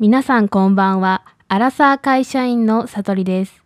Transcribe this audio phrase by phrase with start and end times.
[0.00, 1.26] 皆さんこんばんは。
[1.48, 3.62] アラサー会社員のさとりです。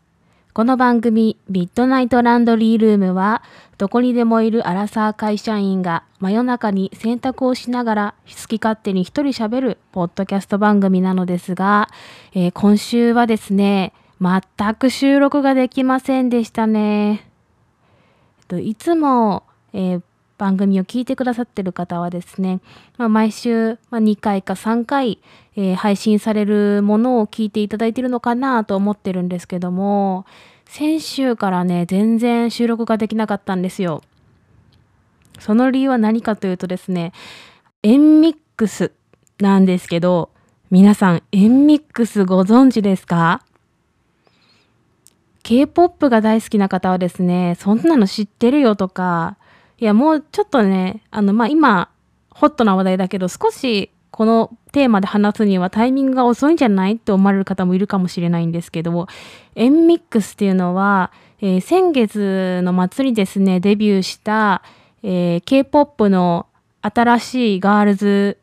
[0.53, 3.45] この番組、ミッドナイトランドリールームは、
[3.79, 11.89] どこにでもいるアラサー会社員が真夜中に洗濯をしながら好き勝手に一人喋るポッドキャスト番組なのですが、
[12.33, 17.31] えー今週はですね、全く収録ができませんでしたね。
[18.61, 20.03] いつも、えー
[20.37, 22.61] 番組を聞いてくださってる方はですね、
[22.97, 25.19] まあ、毎週、2回か3回、
[25.57, 30.27] えー配信されるものを聞いていただいてるのかなと思ってるんですけども、
[30.67, 34.03] 先週からね、全然収録ができなかったんですよ。
[35.39, 37.13] その理由は何かというとですね、
[37.83, 38.93] エンミックス
[39.39, 40.31] なんですけど、
[40.71, 43.45] 皆さん、エンミックスご存知ですか
[45.43, 49.37] ？K-POP が大好きな方はですね、そんなの知ってるよとか、
[49.79, 51.91] いやもうちょっとね、あの、まあ、今、
[52.31, 59.09] ホットな話題だけど、少しこのテーマで話すにはタイミングが遅いんじゃないって思われる方もいるかもしれないんですけど、
[59.57, 64.63] エンミックスっていうのは、えー先月の末にですね、デビューした、
[65.03, 66.47] えー K-POP の
[66.81, 68.39] 新しいガールズ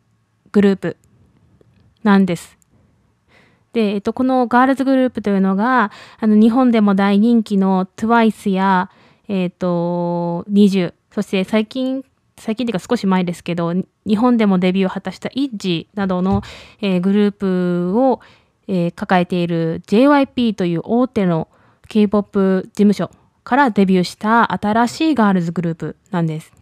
[0.51, 0.97] グループ
[2.03, 2.57] なんです。
[3.73, 8.89] で、えっと、このガールズグループというのが、あの、日本でも大人気の TWICE や、
[9.29, 12.03] えっと、20、そして最近、
[12.37, 13.73] 最近っていうか少し前ですけど、
[14.05, 16.41] 日本でもデビューを果たした ITZY などの、
[16.81, 18.21] えーグループを、
[18.67, 21.49] えー抱えている JYP という大手の
[21.89, 23.11] K-POP 事務所
[23.43, 26.53] からデビューした新しいガールズグループなんです。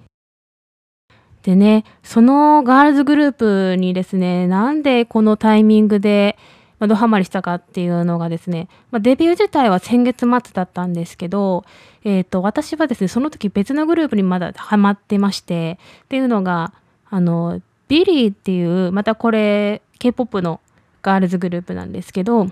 [1.44, 6.38] でね、そのガールズグループにですね、なんでこのタイミングで、
[6.80, 11.66] まあ、ドハマりしたかっていうのがですね、まあ、デビュー自体は先月末だったんですけど、
[12.04, 16.74] えっ、と、私はですね、その時別のグループにまだハマってまして、っていうのが、
[17.10, 20.62] あの、 Billlieっていう、またこれ、K-POP の
[21.02, 22.48] ガールズグループなんですけど、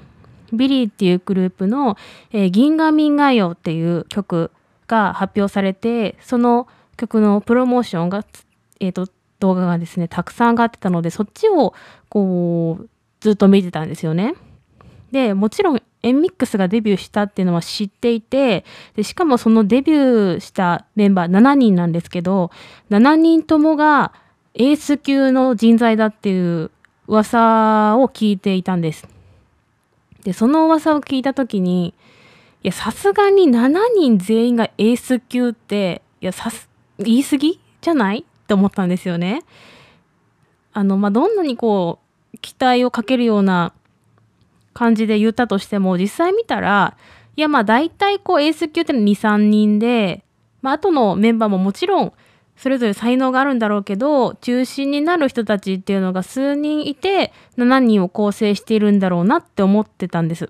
[0.52, 1.98] Billlieっていうグループの、
[2.32, 4.52] えー GingaMingaYo っていう曲
[4.88, 8.26] が発表されて、その曲のプロモーションが、
[8.80, 9.08] えっ、と、
[9.40, 11.74] 動画がですね、たくさん上がってたので、そっちを、
[12.10, 14.36] こう、ずっと見てたんですよね。
[15.12, 22.52] で、もちろん、エンミックスがデビューしたっていうのは知っていて、でしかもそのデビューしたメンバー7人なんですけど、
[22.90, 24.14] 7人ともが
[24.54, 26.72] エース級の人材だっていう
[27.08, 29.08] 噂を聞いていたんです。
[30.24, 31.94] で、その噂を聞いたときに、
[32.64, 37.60] いや、さすがに7人全員がエース級って、いや、さす、言い過ぎ？
[37.82, 38.20] じゃない？
[38.20, 39.44] って思ったんですよね。
[40.74, 42.07] あの、まあ、どんなにこう、
[42.42, 43.74] 期待をかけるような
[44.74, 46.98] 感じで言ったとしても、実際見たら、
[47.36, 50.24] いや、まあ、大体こう、エース級ってのは2、3人で、
[50.62, 52.14] まあ、あとのメンバーももちろん、
[52.58, 60.50] それぞれ才能があるんだろうけど、中心になる人たちっていうのが数人いて、7人を構成しているんだろうなって思ってたんです。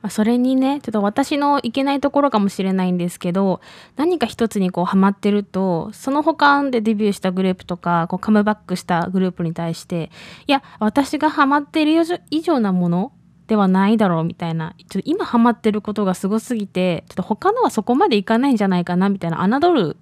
[0.00, 3.60] まあそれにね、ちょっと私のいけないところかもしれないんですけど、
[3.96, 10.10] 何か一つにこうハマってると、その他でデビューしたグループとか、こうカムバックしたグループに対して、
[10.46, 11.92] いや、私がハマってる
[12.30, 13.12] 以上なもの
[13.48, 19.96] ではないだろうみたいな、ちょっと今ハマってることがすごすぎて、ちょっと他のはそこまでいかないんじゃないかなみたいな、侮る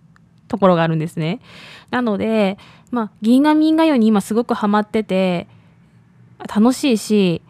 [0.48, 1.40] ところがあるんですね。
[1.90, 2.58] なので、
[2.90, 5.46] まあ、銀河民歌謡に今すごくハマってて、
[6.54, 7.40] 楽しいし、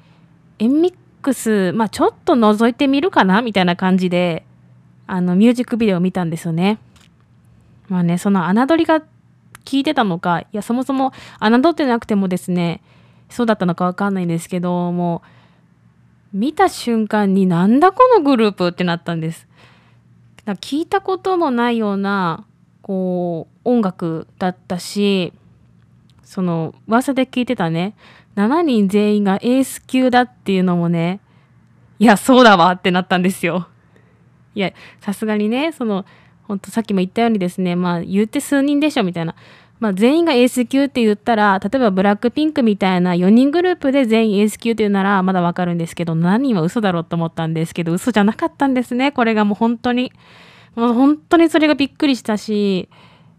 [0.58, 0.94] エンミッ
[1.26, 4.44] クス、まあ、ちょっと覗いてみるかなみたいな感じで、
[5.08, 6.78] あの、ミュージックビデオを見たんですよね。
[7.88, 9.06] まあね、その侮りが効
[9.72, 12.80] いてたのか、いや、そもそも侮ってなくてもですね、
[13.28, 15.22] そうだったのかわかんないんですけど、も
[16.32, 19.48] う、見た瞬間になんだこのグループってなったんです。
[20.44, 22.44] なんか聞いたこともないような、
[22.82, 25.32] こう、音楽だったし、
[26.22, 27.96] その、噂で聞いてたね、
[28.36, 31.20] 7人全員がエース級だっていうのもね、
[31.98, 33.68] いや、そうだわってなったんですよ。
[34.54, 36.04] いや、さすがにね、その、
[36.42, 39.34] ほんとさっきも言ったようにですね、まあ言って数人でしょみたいな。
[39.80, 49.12] まあ全員がエース級って言ったら、例えばブラックピンクみたいな4人グループで全員エース級っていうならまだわかるんですけど、7人は嘘だろうと思ったんですけど、嘘じゃなかったんですね。
[49.12, 50.12] これがもう本当に。
[50.74, 52.88] もう本当にそれがびっくりしたし、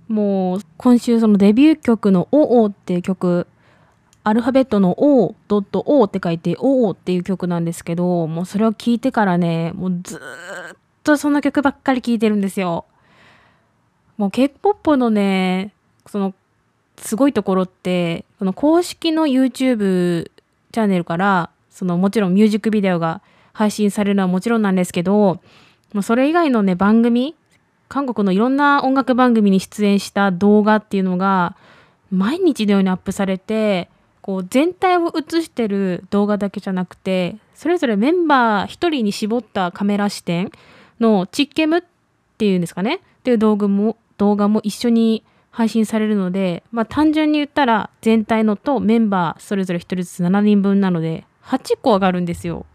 [0.08, 3.48] もう今週そのデビュー曲の OO っていう曲、
[4.28, 10.20] アルファベットの O.O って書いて OO っていう曲なんですけど、もうそれを聞いてからね、もうずっ
[11.06, 12.84] とその曲ばっかり聴いてるんですよ。
[14.18, 15.72] もう K-POP のね、
[16.08, 16.34] その
[16.98, 20.30] すごいところって、その公式の YouTube
[20.74, 23.22] チャンネルから、そのもちろんミュージックビデオが
[23.54, 25.40] 配信されるのはもちろんなんですけど、
[25.94, 27.34] もうそれ以外のね、番組、
[27.88, 31.56] 韓国のいろんな音楽番組に出演した動画っていうのが、
[32.12, 33.90] 毎日のようにアップされて、
[34.28, 40.52] こう全体を映してる動画だけじゃなくてそれぞれメンバー1人に絞ったカメラ視点
[41.00, 41.82] のチッケムっ
[42.38, 52.66] ていうんですかねっていう動画も動画も一緒に配信されるので、まあ、単純に言ったら全体のとメンバーそれぞれ1人ずつ7人分なので8個上がるんですよ。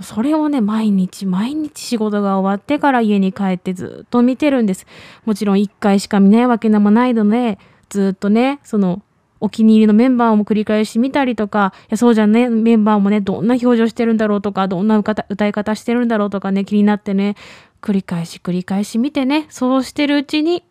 [0.00, 4.86] それをね、毎日毎日仕事が終わってから家に帰ってずっと見てるんです。
[5.24, 7.58] もちろん1回しか見ないわけでもないので、
[7.88, 9.02] ずっとね、その
[9.40, 17.36] お気に入りのメンバーも繰り返し見たりとか、いやそうじゃね、メンバーもね、どんな表情してるんだろうとか、どんな歌い方してるんだろうとかね、気になってね、
[17.80, 20.64] 繰り返し繰り返し見てね、そうしてるうちに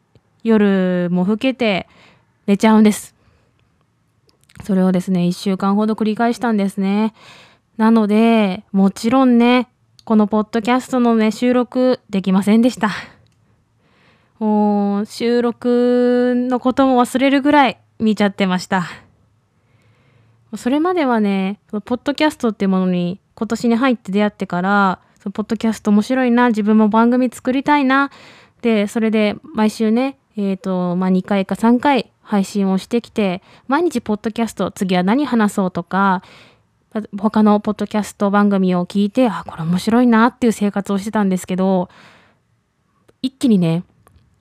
[0.44, 1.88] 夜も更けて
[2.46, 3.16] 寝ちゃうんです。
[4.64, 7.14] それをですね、1週間ほど繰り返したんですね。
[7.78, 9.70] なので、もちろんね、
[10.04, 12.90] このポッドキャストのね、収録できませんでした。
[14.40, 18.88] もう、収録のことも忘れるぐらい見ちゃってました。
[20.56, 28.12] それまではね、ポッドキャストっていうものに今年に入って出会ってから、そのポッドキャスト面白いな、自分も番組作りたいな、
[28.62, 36.24] で、それで毎週ね、えっ、ー、と、まあ、2回か3回配信をしてきて、毎日ポッドキャスト、次は何話そうとか、
[37.20, 41.90] 他のポッドキャスト番組を聞いて、あ、これ面白いなっていう生活をしてたんですけど、
[43.22, 43.84] 一気にね、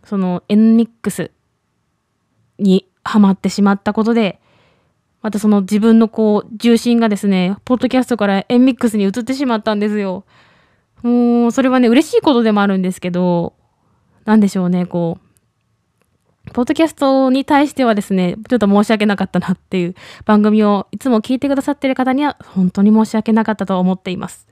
[0.04, 1.30] その NMIX
[2.58, 4.40] にハマってしまったことで、
[5.22, 10.24] またその自分のこう、重心がですね、ポッドキャストから NMIX に移ってしまったんですよ。
[11.02, 13.54] もう、それはね、嬉しいことでもあるんですけど、
[14.24, 19.94] なんでしょうね、こう、ポッドキャストに対してはですね、ちょっと申し訳なかったなっていう
[20.24, 24.46] 番組をいつも聞いてくださってる方には本当に申し訳なかったと思っています。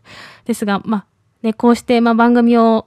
[0.45, 1.07] ですが、まあ、
[1.43, 2.87] ね、こうして、ま、番組を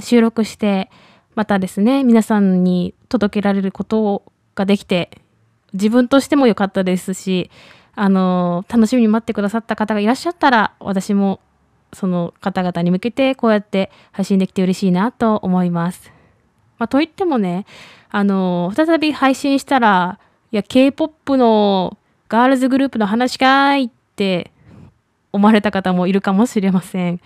[0.00, 0.90] 収録して、
[1.34, 5.10] またですね、皆さんに届けられることをができて、
[5.72, 7.50] 自分としても良かったですし、
[7.94, 11.40] あの、楽しみに待ってくださった方がいらっしゃったら、私も
[11.92, 16.12] その方々に向けてこうやって配信できて嬉しいなと思います。
[16.78, 17.66] まあ、といってもね、
[18.10, 20.18] あの、再び配信したら、
[20.52, 24.52] いや、K-POP のガールズグループの話かいって
[25.32, 27.20] 思われた方もいるかもしれません。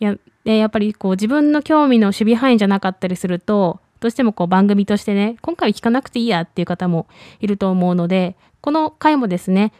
[0.00, 7.06] いや、やっぱりこう自分の興味の守備範囲じゃなかったりすると、どうしてもこう番組としてね、今回は聞かなくていいやっていう方も
[7.40, 9.72] いると思うので、この回もですね、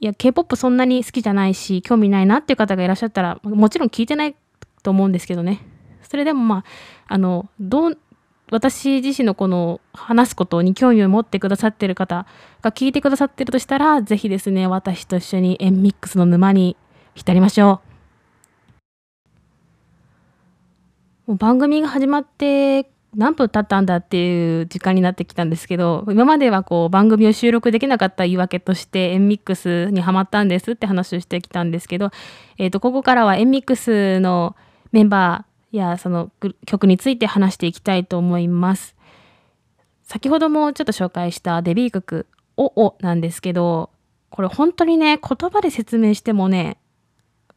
[0.00, 4.34] いや、K-POP そんなに好きじゃないし、興味ないなっていう方がいらっしゃったら、もちろん聞いてない
[4.82, 5.60] と思うんですけどね。
[6.00, 6.64] それでもまあ、
[7.08, 7.98] あの、どう、
[8.50, 12.26] 私自身のこの話すことに興味を持ってくださってる方
[12.62, 16.78] が聞いてくださってるとしたら、ぜひですね、私と一緒にエンミックスの沼に
[17.14, 17.82] 浸りましょ
[21.26, 21.32] う。
[21.32, 32.10] もう番組が始まって何分経ったんだっていう時間になってきたんですけど、今まではこう番組を収録できなかった言い訳としてエンミックスにハマったんですって話をしてきたんですけど、
[32.58, 34.56] えっ、ー、と、ここからはエンミックスの
[34.92, 36.30] メンバー、やその
[36.66, 38.96] 曲について話していきたいと思います。
[40.02, 42.26] 先ほどもちょっと紹介したデビュー曲
[42.56, 43.90] 「おお」なんですけど
[44.30, 46.78] これ本当にね言葉で説明してもね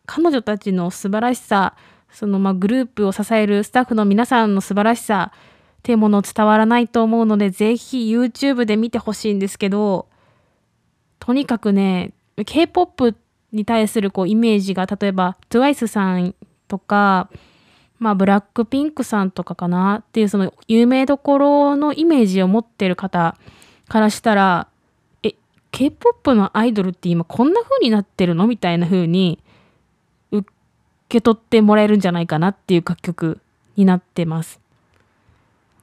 [0.06, 1.77] 彼女たちの素晴らしさ
[2.12, 5.38] そのまあグループを支えるスタッフの皆さんの素晴らしさっ
[5.84, 10.08] ていうもの伝わらないと思うのでぜひ YouTube で見てほしいんですけど
[11.19, 12.13] とにかくね
[12.46, 13.16] K-POP
[13.52, 16.35] に対するこうイメージが例えば TWICE さん
[16.68, 17.30] とか
[18.02, 23.38] まあ、ブラックピンクさんとかかなっていうその有名どころのイメージを持ってる方
[23.88, 24.68] からしたら、
[25.21, 25.35] え、
[25.69, 28.47] K-POP のアイドルって今こんな風になってるの？
[28.47, 29.38] みたいな風に
[31.11, 33.39] け取ってもらえるんじゃないかなっていう楽曲
[33.75, 34.59] になってます。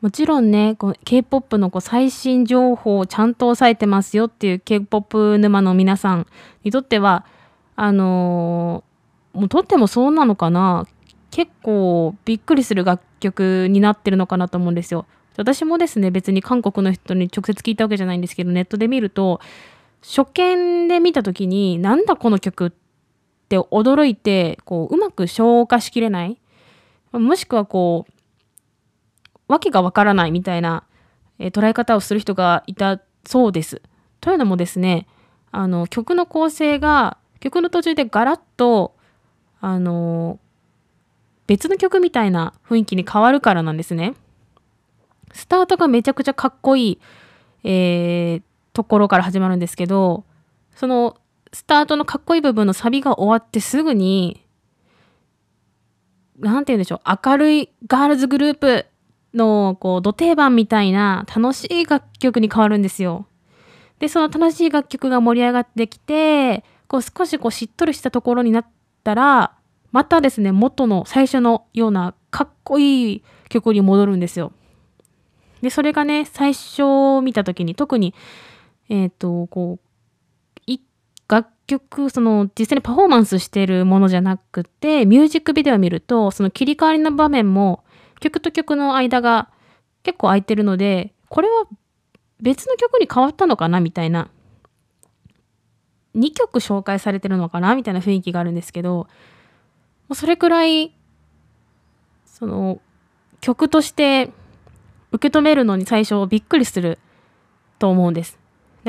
[0.00, 6.26] もちろんね、K-POP のこう最新情報をちゃんと押さえてますよっていう K-POP 沼の皆さん
[6.62, 7.26] にとっては、
[7.74, 10.86] あのー、もうとってもそうなのかな
[11.30, 15.06] 結構びっくりする楽曲になってるのかなと思うんですよ。
[15.36, 19.40] 私もですね別に韓国の人に直接聞いたわけじゃないんですけどネットで見ると
[20.02, 22.87] 初見で見た時になんだこの曲って
[23.56, 26.38] 驚いてこううまく消化しきれない
[27.12, 28.12] もしくはこう
[29.48, 30.84] 訳がわからないみたいな、
[31.38, 33.80] え捉え方をする人がいたそうです。
[34.20, 35.06] というのもですね
[35.50, 38.94] あの曲の構成が曲の途中でガラッと
[39.60, 40.38] あの
[41.46, 44.14] 別の曲みたいな雰囲気に変わるからなんですね。
[45.32, 46.98] スタートがめちゃくちゃかっこいい、
[47.64, 50.24] えー、ところから始まるんですけど、
[50.74, 51.16] その
[51.52, 54.44] スタートのかっこいい部分のサビが終わってすぐに、
[56.38, 58.86] なんて言うんでしょう、明るいガールズグループ
[59.34, 63.26] の、こう、土定番みたいな楽しい楽曲に変わるんですよ。
[63.98, 68.66] で、その楽しい楽曲が盛り上がってきて、こう少しこうしっとりしたところになっ
[69.04, 69.52] たら、
[69.90, 74.52] またですね、元の最初のようなかっこいい曲に戻るんですよ。
[75.62, 78.14] で、それがね、最初見た時に特に、
[78.88, 79.87] えっ、ー、と、こう、
[81.68, 87.84] 楽曲、その実際にパフォーマンスしてるものじゃなくて、ミュージックビデオを見ると、その切り替わりの場面も
[88.20, 89.50] 曲と曲の間が
[90.02, 91.66] 結構空いてるので、これは
[92.40, 94.30] 別の曲に変わったのかなみたいな。
[96.14, 99.06] 2曲紹介されてるのかなみたいな雰囲気があるんですけど、
[100.14, 100.94] それくらい、
[102.24, 102.80] その、
[103.40, 104.30] 曲として
[105.12, 106.98] 受け止めるのに最初びっくりする
[107.78, 108.37] と思うんです。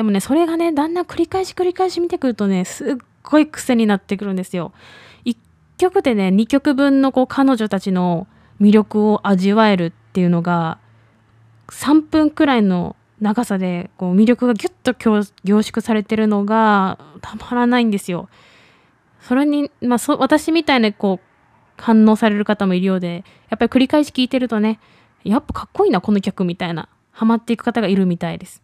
[0.00, 4.72] でもね、それがね、だんだん繰り返し繰り返し見てくるとね、すっごい癖になってくるんですよ。
[5.26, 5.36] 1
[5.76, 8.26] 曲でね、2曲分のこう彼女たちの
[8.62, 10.78] 魅力を味わえるっていうのが、
[11.68, 14.94] 3分くらいの長さでこう魅力がギュッと
[15.44, 18.30] 凝縮されてるのがたまらないんですよ。
[19.20, 21.26] それに、まあ、そ私みたいなこう
[21.76, 24.80] 反応される方もいるようでやっぱり繰り返し聞いてるとね
[25.24, 28.62] やっぱかっこいいなこの曲みたいなハマっていく方がいるみたいです。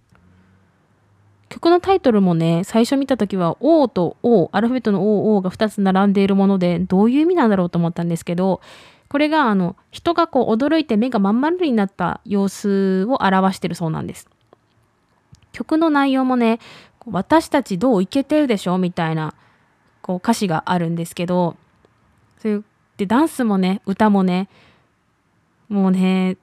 [1.48, 8.60] 曲のタイトルもね最初見た時は O と O アルファベットの OO が2つ並んでいるものでどういう意味なんだろうと思ったんですけど
[9.08, 14.28] これがあの人がこう驚いて目がまん丸になった様子を表してるそうなんです。
[15.52, 16.58] 曲の内容もね
[17.06, 19.32] 私たちどういけてるでしょみたいな
[20.02, 21.56] こう歌詞があるんですけど
[22.38, 22.64] そういう
[22.96, 24.48] でダンスもね歌もね
[25.68, 26.36] もうね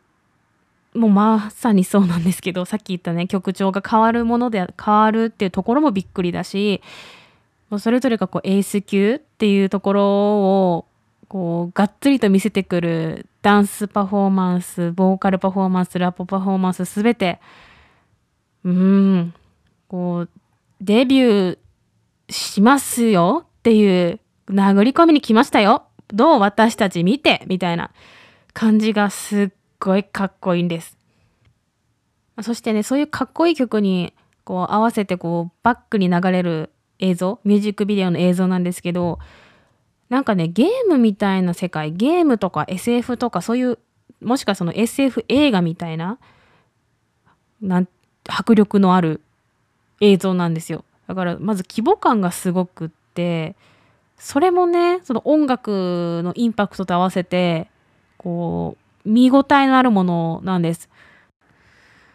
[0.95, 6.81] もうまさにそうなんですけどさっき言ったね曲調が変わるもので変わるっていうところもびっくりだし
[7.69, 10.85] もうそれぞれがこうエース級っていうところを
[11.27, 17.39] こうがっつりと見せてくるダンスパフォーマンスボーカルパフォーマンスラップパフォーマンス全て
[18.63, 19.33] うん
[19.87, 20.29] こう
[20.79, 21.57] デビュー
[22.29, 24.19] しますよっていう
[24.49, 25.83] 殴り込みに来ましたよ。
[26.09, 26.39] どう？
[26.39, 27.43] 私たち見て？
[27.47, 27.91] みたいな
[28.53, 29.49] 感じがすっ
[29.83, 30.97] ごいかっこいいんです。
[32.41, 34.13] そしてね、そういうかっこいい曲に
[34.43, 39.19] こう合わせてこうバックに流れる映像、ミュージックビデオの映像なんですけど、
[40.09, 43.79] なんかね、ゲームみたいな世界、ゲームとか SF とかそういう、
[44.21, 46.17] もしくはその SF 映画みたいな、
[47.61, 47.87] なん
[48.27, 49.21] 迫力のある
[50.01, 50.85] 映像なんですよ。
[51.07, 53.55] だからまず規模感がすごくって、
[54.17, 57.69] それもね、その音楽のインパクトと合わせて、
[58.17, 60.89] こう、見応えのあるものなんです。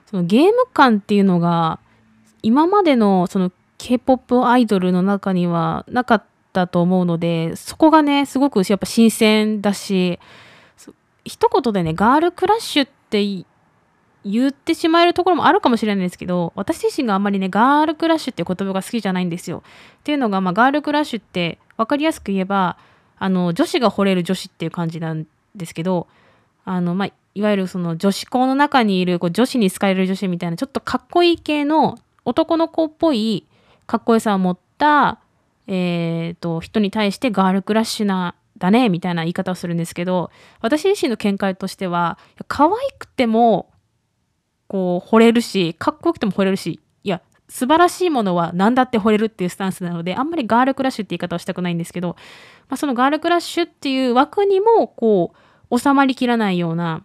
[0.06, 1.80] そのゲーム感っていうのが
[2.42, 10.18] 今までのその K-POP アイドルの中にはなかったと思うのでそこがねすごくやっぱ新鮮だし
[11.24, 13.44] 一言でねガールクラッシュって
[14.24, 19.62] 言ってしまえるところもあるかもしれないんですけど私自身があんまりねガールクラッシュっていう言葉が好きじゃないんですよ。
[20.00, 22.78] っていうのが、まあ、ガールクラッシュって分かりやすく言えば
[23.18, 26.08] あの女子が惚れる女子っていう感じなんですけど
[26.68, 33.46] あの、まあ、いわゆるその女子校の中にいるこう女子に好かれる女子みたいなちょっとかっこいい系の男の子っぽい
[33.86, 35.18] かっこよさを持った、
[35.66, 43.70] えーと、人に対してガールクラッシュなだねみたいな言い方をするんですけど私自身の見解としては可愛くても
[44.66, 52.16] こう惚れるしかっこよくても惚れるしいや素晴らしいものは何だって惚れるっていうスタンスなのであんまりガールクラッシュって言い方をしたくないんですけど、
[52.68, 57.02] まあ、そのガールクラッシュっていう枠にもこう収まりきらないような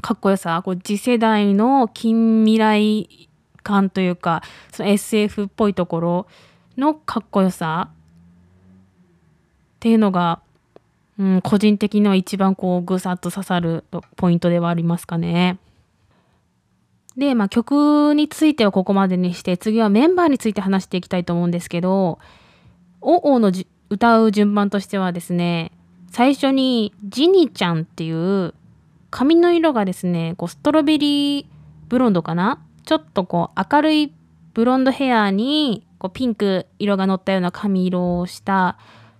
[0.00, 3.28] かっこよさこう次世代の近未来
[3.62, 4.42] 感というか
[4.72, 6.26] その SF っぽいところ
[6.76, 7.94] のかっこよさっ
[9.80, 10.40] ていうのが、
[11.18, 13.84] うん、個人的には一番こうぐさっと刺さる
[14.16, 15.58] ポイントではありますかね。
[17.16, 22.18] で、まあ、曲についてはここまでにして次はメンバーについて話していきたいと思うんですけど
[23.02, 23.52] 「おお」の
[23.90, 25.72] 歌う順番としてはですね
[26.12, 28.52] 最初にジニちゃんっていう
[29.08, 31.46] 髪の色がですね、こうストロベリー
[31.88, 32.62] ブロンドかな？
[32.84, 34.12] ちょっとこう明るい
[34.52, 38.76] ブロンドヘアにこうピンク色が乗ったような髪色をした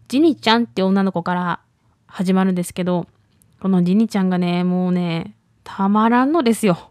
[0.09, 1.61] ジニちゃんって女の子から
[2.07, 3.07] 始まるんですけど、
[3.59, 5.35] このジニちゃんがね、もうね、
[5.65, 6.91] たまらんのですよ。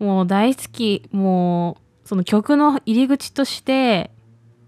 [0.00, 1.08] もう大好き。
[1.12, 4.10] もう、その曲の入り口として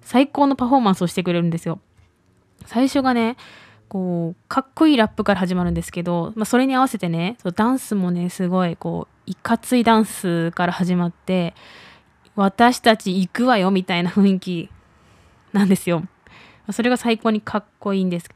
[0.03, 1.81] 最高のパフォーマンスをしてくれるんですよ。
[2.67, 3.37] 最初がね、
[3.95, 11.55] こうかっこいいラップから始まるんですけど、まあ、それに合わせてねそうダンスもねすごいこういかついダンスから始まって
[12.35, 14.69] 私たち行くわよみたいな雰囲気
[15.53, 16.03] なんですよ。
[16.73, 18.29] それが最高にかっこいいんです。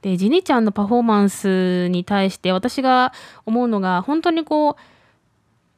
[0.00, 3.12] でジニちゃんのパフォーマンスに対して私が
[3.46, 4.74] 思うのが本当にこう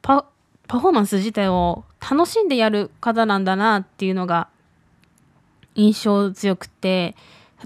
[0.01, 0.25] パ
[0.67, 4.47] フォーマンス自体を楽しんでやる方なんだなっていうのが
[5.75, 7.15] 印象強くて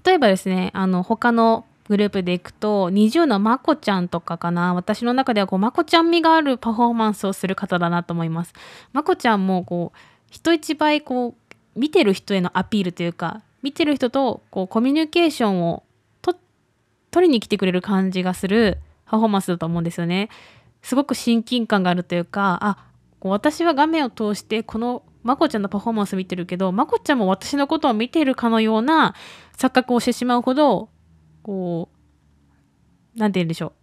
[0.06, 8.54] 例えばですねあの他のグループでいくと NiziU のまこちゃんとかかな私の中ではこうまこちゃん味があるパフォーマンスをする方だなと思います。
[8.94, 9.98] まこちゃんもこう
[10.30, 11.36] 人一倍こ
[11.76, 15.84] う見てる人へのアピールというか見てる人とこうコミュニケーションを
[16.22, 16.36] と
[17.10, 20.30] 取りに来てくれる感じがするパフォーマンスだと思うんですよね。
[20.84, 22.86] すごく親近感があるというかあ
[23.20, 29.14] こう私は画面を通してこのまこちゃんのパフォーマンス見てるけどまこちゃんも私のことを見てるかのような
[29.56, 30.90] 錯覚をしてしまうほど
[31.44, 31.90] こ
[33.16, 33.74] う何て言うんでしょう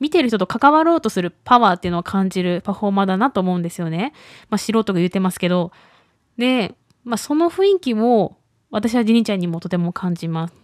[0.00, 4.12] 見てる人と関わろうとするパワーっていうのを感じるパフォーマーだなと思うんですよね。
[4.50, 5.72] まあ素人が言ってますけど。
[6.36, 8.36] で、まあその雰囲気を
[8.70, 10.54] 私はジニちゃんにもとても感じます。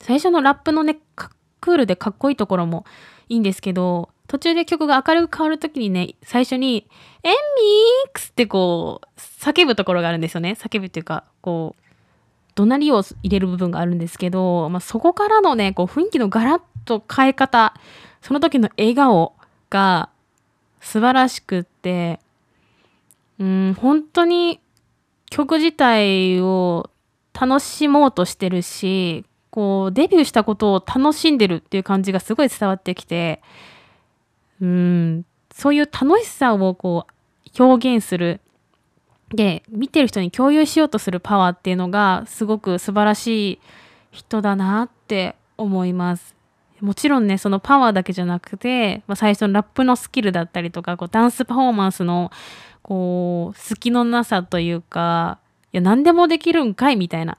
[0.00, 2.84] 最初のラップのね、クールでかっこいいところも
[3.30, 6.86] いいんですけど、途中で曲が明るく変わるときにね、最初に、
[7.24, 7.36] エンミ
[8.06, 10.56] ックスってこう、叫ぶところがあるんですよね。
[10.56, 11.82] 叫ぶっていうか、こう、
[12.54, 17.74] 怒鳴りを入れる部分があるんですけど、まあ、そこからのね、こう雰囲気のガラッと変え方、
[18.22, 19.34] その時の笑顔
[19.68, 20.10] が
[20.80, 22.20] 素晴らしくって、
[23.40, 24.60] うん、本当に
[25.28, 26.88] 曲自体を
[27.32, 33.42] 楽しもうとしてるし、こうデビューしたことを楽しんでるっていう感じがすごい伝わってきて、
[34.60, 38.40] うん、そういう楽しさをこう表現する。
[39.30, 43.60] で、見てる人に共有しようとするパワーっていうのがすごく素晴らしい
[44.10, 46.34] 人だなって思います。
[46.80, 52.30] もちろんね、そのパワーだけじゃなくて、まあ、最初のラップのスキルだったりとか、こうダンスパフォーマンスの、
[52.82, 55.38] こう、隙のなさというか、
[55.72, 57.38] いや、何でもできるんかいみたいな。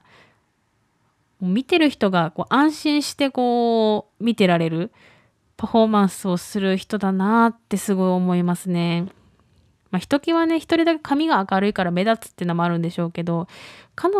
[1.40, 4.92] 見てる人がこう安心してこう見てられる。
[5.56, 9.06] パフォーマンスをする人だなってすごい思いますね。
[9.90, 13.46] まあ、ひときわね、一人だけ髪が明るいから目立つっていうのもあるんでしょうけど、
[13.94, 14.14] 彼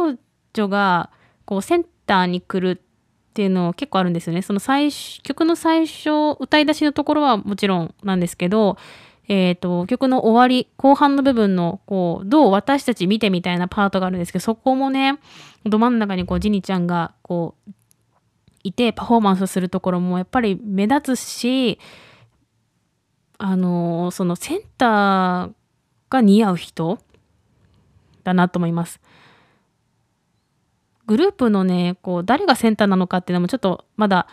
[0.52, 1.10] 女が
[1.44, 4.42] こうセンターに来るっていうの結構あるんですよね。
[4.42, 8.76] その最、曲の最初、歌い出しのところはもちろんなんですけど、
[9.28, 15.18] えっ、ー、と、曲の終わり、後半の部分の、こう、どう私たち見てみたいなパートがあるんですけど、そこもね、
[15.64, 17.70] ど真ん中にこう、ジニちゃんが、こう、
[18.64, 21.78] いてパフォーマンスするところもやっぱり目立つし
[23.38, 25.52] あのそのセンター
[26.10, 26.98] が似合う人
[28.24, 29.00] だなと思います。
[31.06, 34.28] グループのねこう誰がセンターなのかっていうのもちょっとまだ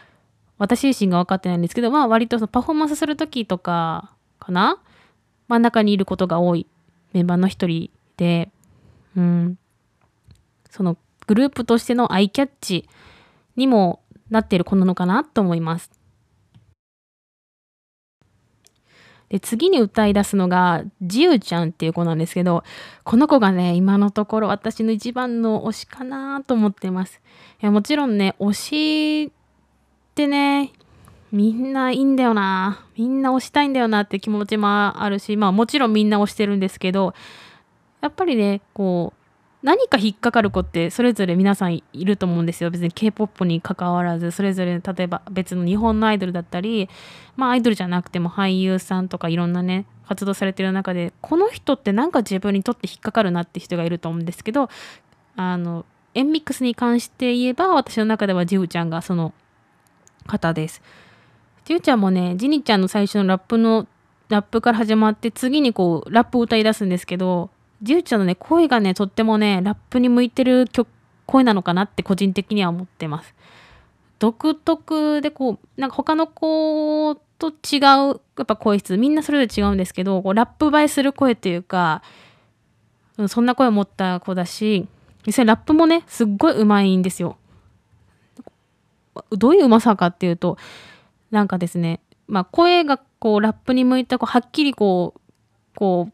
[0.58, 4.80] 私自身が分かってないんですけどまあ割とそのパフォーマンスする時とかかな？
[5.48, 6.68] 真ん中にいることが多い
[7.14, 8.52] メンバーの一人で。
[9.18, 9.58] うん。
[10.70, 12.88] そのグループとしてのアイキャッチ
[13.56, 15.92] にもなっている子なのかなと思います。
[19.30, 22.64] で、次に歌い出すのが、じゆちゃんっていう子なんですけど、
[23.04, 27.22] この子がね、今のところ私の一番の推しかなと思ってます。
[27.62, 29.30] いや、もちろんね、推しっ
[30.16, 30.74] てね、
[31.32, 32.88] みんないいんだよな。
[32.98, 37.14] みんな推したいんだよなって気持ちもあるし、まあもちろんみんな推してるんですけど、
[38.02, 39.19] やっぱりね、こう、
[39.62, 46.90] 何か引っかかる子ってそれぞれ皆さんいると思うんですよ別に K-POP に関わらずそれぞれ例えば別の日本のアイドルだったり
[47.36, 54.70] まあアイドルじゃなくても俳優さんとかいろんなね活動されてる中でこの人ってなんか自分にとって引っかかるなって人がいると思うんですけど
[55.36, 59.34] あのエンミックスに関して言えば私の中ではジウちゃんがその
[60.26, 60.82] 方です。
[61.66, 63.88] ジウちゃんもねジニちゃんの最初のラップの
[64.30, 70.88] ラップから始まって次にこうラップを歌い出すんですけどじゅうちゃんのね、声がね、とってもね、ラップに向いてる曲、
[71.26, 73.34] 声なのかなって個人的には思ってます。
[74.20, 82.02] 独特でこう、なんか他の子と違う、やっぱ声質、みんなそれぞれ違うんですけど、こうラップ映えする声というか、
[83.18, 84.88] うんそんな声を持った子だし、
[85.26, 87.38] 実際ラップもね、すっごい上手いんですよ。
[89.32, 90.58] どういううまさかっていうと、
[91.30, 95.22] なんかですね、まあ声がこうラップに向いたこうはっきりこう、
[95.76, 96.14] こう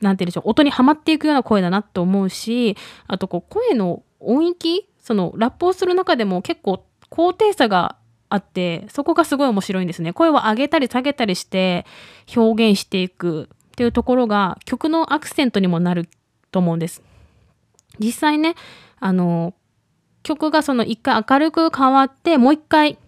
[0.00, 7.96] なんて言うんでしょう、音にはまっていくような声だなと思うし、あとこう声の音域、そのラップをする中でも結構高低差が
[8.28, 10.12] あって、そこがすごい面白いんですね。
[10.12, 11.86] 声を上げたり下げたりして
[12.34, 16.08] 表現していくっていうところが曲のアクセントにもなる
[16.50, 17.02] と思うんです。
[17.98, 18.54] 実際ね、
[19.00, 19.54] あの、
[20.22, 22.98] 曲がその一回明るく変わってもう一回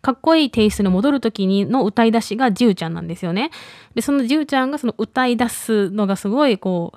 [0.00, 3.50] かっこいいテイストに戻る時にの歌い出しがじゅうちゃんなんですよね。
[3.94, 6.94] で、そのじゅうちゃんがその歌い出すのがすごいこ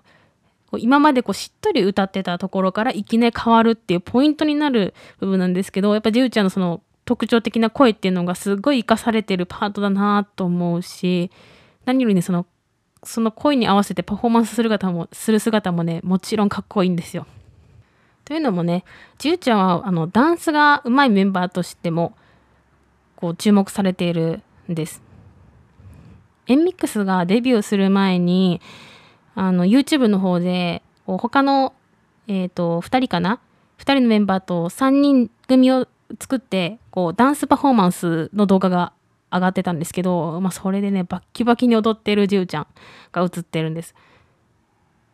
[0.71, 11.31] う、今までこうしっとり歌ってたところからいきなり変わるっていうポイントになる部分なんですけど、やっぱじゅうちゃんのその特徴的な声っていうのがすごい活かされてるパートだなと思うし、
[11.85, 12.45] 何よりね、その
[13.03, 17.25] その声に合わせてパフォーマンスする姿もする姿もねもちろんかっこいいんですよ。
[18.23, 18.83] というのもね
[19.17, 22.15] じゅうちゃんはあのダンスが上手いメンバーとしても
[23.21, 25.01] こう注目されているんです。
[26.47, 28.59] エンミックスがデビューする前に
[29.35, 31.73] あの YouTube の方で他の、
[32.27, 33.39] えーと、2人かな
[33.77, 35.87] ？2人のメンバーと3人組を
[36.19, 38.91] 作ってこうダンスパフォーマンスの動画が
[39.31, 42.67] 上がってたんですけど、まあ、それでねバッキバキに踊ってるじゅうちゃん
[43.13, 43.95] が映ってるんです。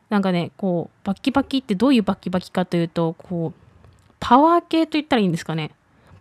[0.10, 3.60] なんかねこうバッキバキってどういうバッキバキかというとこう
[4.20, 5.72] パワー系と言ったらいいんですかね？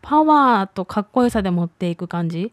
[0.09, 2.53] パワーとかっこよさで持っていく感じ？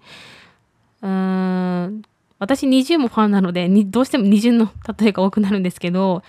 [1.03, 2.01] うーん
[2.39, 6.23] 私20もファンなのでどうしても二重の例えが多くなるんですけど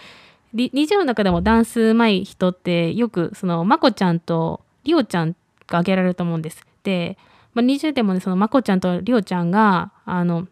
[0.54, 5.32] 20の中でもダンスうまい人ってよくそのまこちゃんとりおちゃん
[5.66, 6.66] が挙げられると思うんです。
[6.82, 7.16] で、
[7.54, 10.46] まあ、20でもねそのまこちゃんとりおちゃんがあの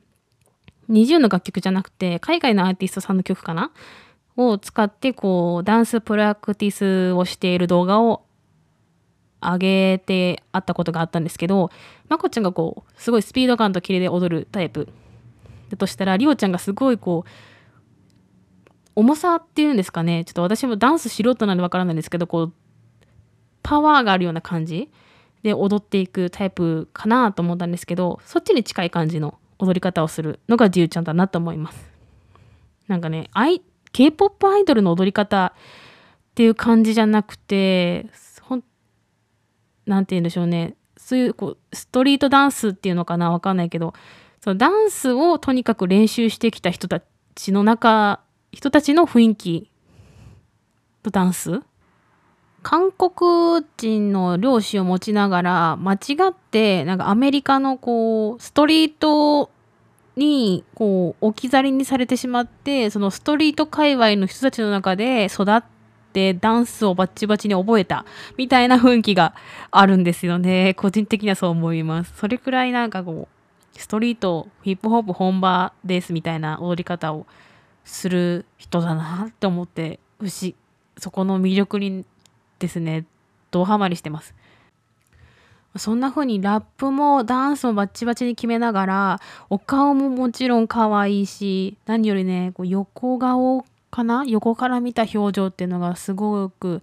[0.88, 3.70] 20の楽曲じゃなくて海外のアーティストさんの曲かな？
[4.38, 8.22] を使ってこうダンスプラクティスをしている動画を
[9.42, 11.70] 上げてあったことがあったんですけど
[12.08, 14.88] まこちゃんがこうすごいスピード感とキレで踊るタイプ
[15.70, 17.30] だとしたらりおちゃんがすごいこう
[18.94, 20.24] 重さっていうんですかね。
[20.24, 22.52] ちょっと私もダンス素人なんでわからないんですけどこう
[23.62, 24.90] パワーがあるような感じ
[25.42, 31.90] で踊っていくタイプかなと思ったんですけどそっちに近い感じの踊り方をするのがじゅうちゃんだなと思います。
[32.86, 33.30] なんかね
[33.92, 38.06] K-POP アイドルの踊り方っていう感じじゃなくて
[39.86, 40.74] ほんなんて言うんでしょうね。
[40.96, 43.92] そういうこうストリートダンスっていうのかなわかんないけど
[44.40, 47.02] そのダンスをとにかく練習してきた人た
[47.34, 48.20] ちの中
[48.52, 49.70] 人たちの雰囲気
[51.02, 51.60] とダンス？
[52.62, 55.98] 韓国人の漁師を持ちながら間違
[56.30, 59.50] ってなんかアメリカのこうストリート
[60.14, 65.62] にこう置き去りにされてしまってそのストリート界隈の人たちの中で育っ
[66.12, 68.04] てダンスをバッチバチに覚えた
[68.36, 69.34] みたいな雰囲気が
[69.70, 70.74] あるんですよね。
[70.74, 72.12] 個人的にはそう思います。
[72.16, 77.26] それくらいなんかこうストリートヒップホップ本場ですみたいな踊り方を
[77.84, 80.54] する人だなって思って牛
[80.98, 82.04] そこの魅力に
[82.58, 83.06] ですね
[83.50, 84.34] ドハマりしてます。
[85.76, 94.24] そんな風にラップもダンスもバッチバチに決めながらお顔ももちろん可愛いし何よりねこう横顔かな？
[94.26, 96.82] 横から見た表情っていうのがすごく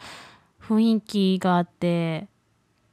[0.61, 2.27] 雰囲気があって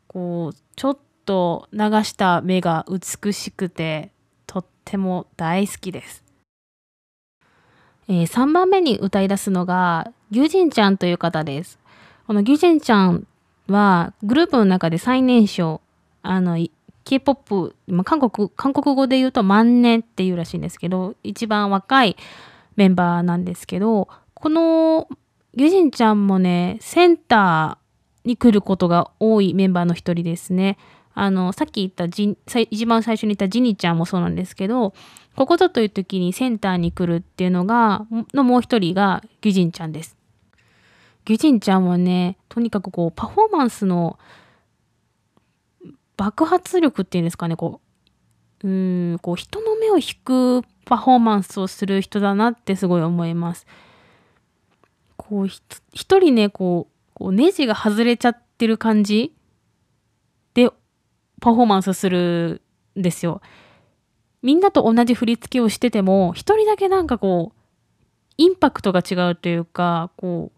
[0.09, 4.11] こうちょっと流した目が美しくて
[4.47, 6.25] とっても大好きです。
[8.09, 11.79] えー、3番目に歌い出すのがギュジンちゃんという方です。
[12.27, 13.27] このギュジンちゃん
[13.69, 15.81] はグループの中で最年少
[16.23, 16.57] あの
[17.05, 17.75] K-POP、
[18.05, 22.17] 韓国韓国語で言うと万年っていうらしいんですけど一番若い
[22.77, 25.09] メンバーなんですけどこの
[25.55, 30.77] ギュジンちゃんもねセンターに来ることが多いメンバーの一人ですね。
[31.15, 34.93] あの、さっき言った一番最初に言ったジニちゃんもそうなんですけど、
[35.35, 40.17] ここぞという時にセンターに来るっていうのが、のもう一人がギュジンちゃんです。
[41.25, 44.19] ギュジンちゃんはね、とにかくこう、パフォーマンスの
[46.19, 47.81] 爆発力っていうんですかね、こ
[48.63, 48.71] う、う
[49.15, 53.67] ん、こう、人の目を引くパフォーマンスをする人だなってすごい思います。
[55.17, 59.35] こう、一人ね、こう、こうネジが外れちゃってる感じ
[60.55, 60.69] で
[61.41, 62.63] パフォーマンスする
[62.99, 63.41] んですよ。
[64.43, 67.61] みんなと同じ振り付けをしてても、一人だけなんかこう、
[68.37, 70.53] インパクトが違うというか、こ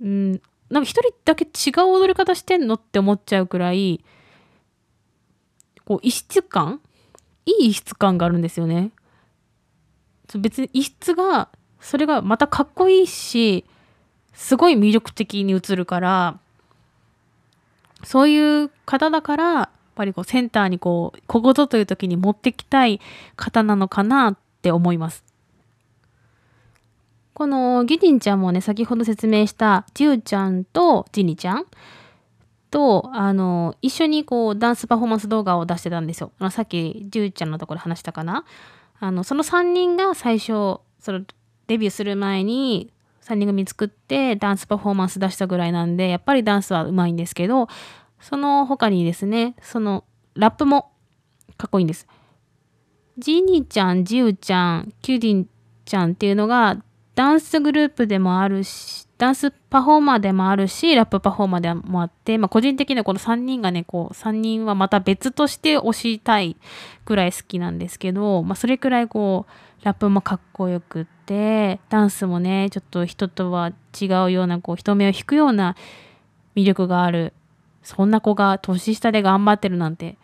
[0.00, 0.32] う、うん、
[0.70, 4.04] なんか一人だけ違う踊り方してんのって思っちゃうくらい、
[5.84, 6.80] こう、異質感
[7.48, 8.90] いい質感があるんですよね。
[10.36, 11.48] 別に異質が、
[11.80, 13.64] それがまたかっこいいし、
[14.34, 16.38] すごい魅力的に映るから、
[18.04, 23.00] そういう方だから、やっぱりこうセンターにこう、ここぞという時に持ってきたい
[23.36, 25.24] 方なのかなって思います。
[27.34, 31.66] このギディンちゃんもね、先ほど説明したジューちゃんとジニちゃん
[32.70, 36.32] と、あの、一緒にこう、ダンスパフォーマンス動画を出してたんですよ。
[36.38, 38.44] あのさっきジューちゃんのところで話したかな。
[39.00, 40.46] あの、その3人が最初、
[41.00, 41.22] その
[41.66, 47.68] デビューする前に3人組作ってダンスパフォーマンス出したぐらいなんで、やっぱりダンスは上手いんですけど、
[48.20, 50.04] その他にですね、その
[50.34, 50.90] ラップも
[51.56, 52.06] かっこいいんです。
[53.18, 55.48] ジニちゃん、ジューちゃん、キュディン
[55.84, 56.76] ちゃんっていうのが
[57.16, 66.56] ダンスグループでもあるし、ダンスパフォーマーでもあるし、ラップパフォーマーでもあって、まあ個人的にはこの3人がね、こう3人はまた別として推したい
[67.04, 69.52] くらい好きなんですけど、まあそれくらいこう、
[69.84, 75.76] ラップもかっこよくってダンスもねちょっと人とは違うようなこう人目を引くような
[76.56, 77.32] 魅力がある
[77.82, 80.18] そんな子が年下で頑張ってるなんて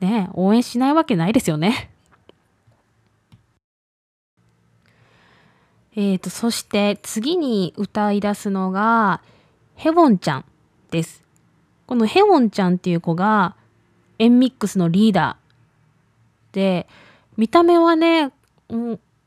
[0.00, 1.90] ね応援しないわけないですよね。
[6.00, 9.20] えーと、そして次に歌い出すのが
[9.74, 10.44] ヘウォンちゃん
[10.92, 11.24] です。
[11.88, 13.56] このヘウォンちゃんっていう子が
[14.20, 16.86] エンミックスのリーダーで
[17.36, 18.30] 見た目はね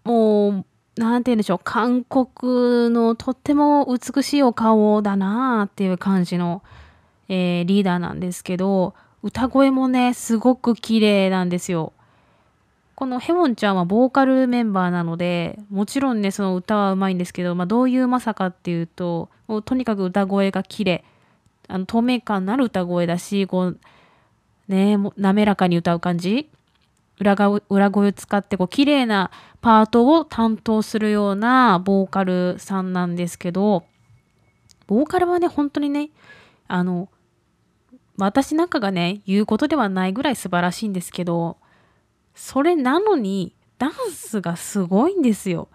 [0.06, 6.64] もう何て言うんでしょう韓国のとっても美しいお顔だなっていう感じの、
[7.28, 11.92] えー、リーダーなんですけど歌声もねすごく綺麗なんですよ。
[13.02, 21.04] このヘウォンちゃんはボーカルメンバーなのでもちろんねその歌はうまいんですけど、まあ、どういうまさかっていうともうとにかく歌声が綺麗
[21.68, 23.80] あの透明感のある歌声だしこう
[24.68, 26.48] ね滑らかに歌う感じ。
[27.20, 27.34] 裏
[27.70, 33.84] 裏声を使ってこう綺麗なパートを担当するようなボーカルさんなんですけど
[34.86, 36.12] ボーカルはね本当にね
[36.68, 37.10] あの
[38.18, 41.58] 私なんかがね言うことではないぐらい素晴らしいんですけど
[42.36, 45.68] それなのにダンスがすごいんですよ。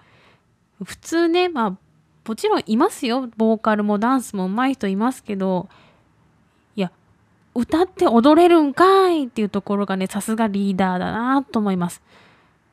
[0.84, 1.70] 普通ねまあ
[2.28, 5.68] もちろんいますよボーカルもダンスも上手い人いますけど
[6.74, 6.90] いや
[7.54, 12.02] 歌って踊れるんかいっていうところがねさすがリーダーだなと思います。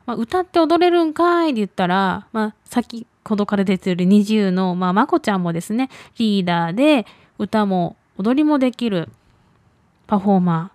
[0.06, 7.06] まあ、歌って踊れるんかいって言ったら、まあ、先ほどから出てる NiziU の、まあ、まこちゃんもですねリーダーで
[7.38, 9.08] 歌も踊りもできる
[10.06, 10.72] パフォーマ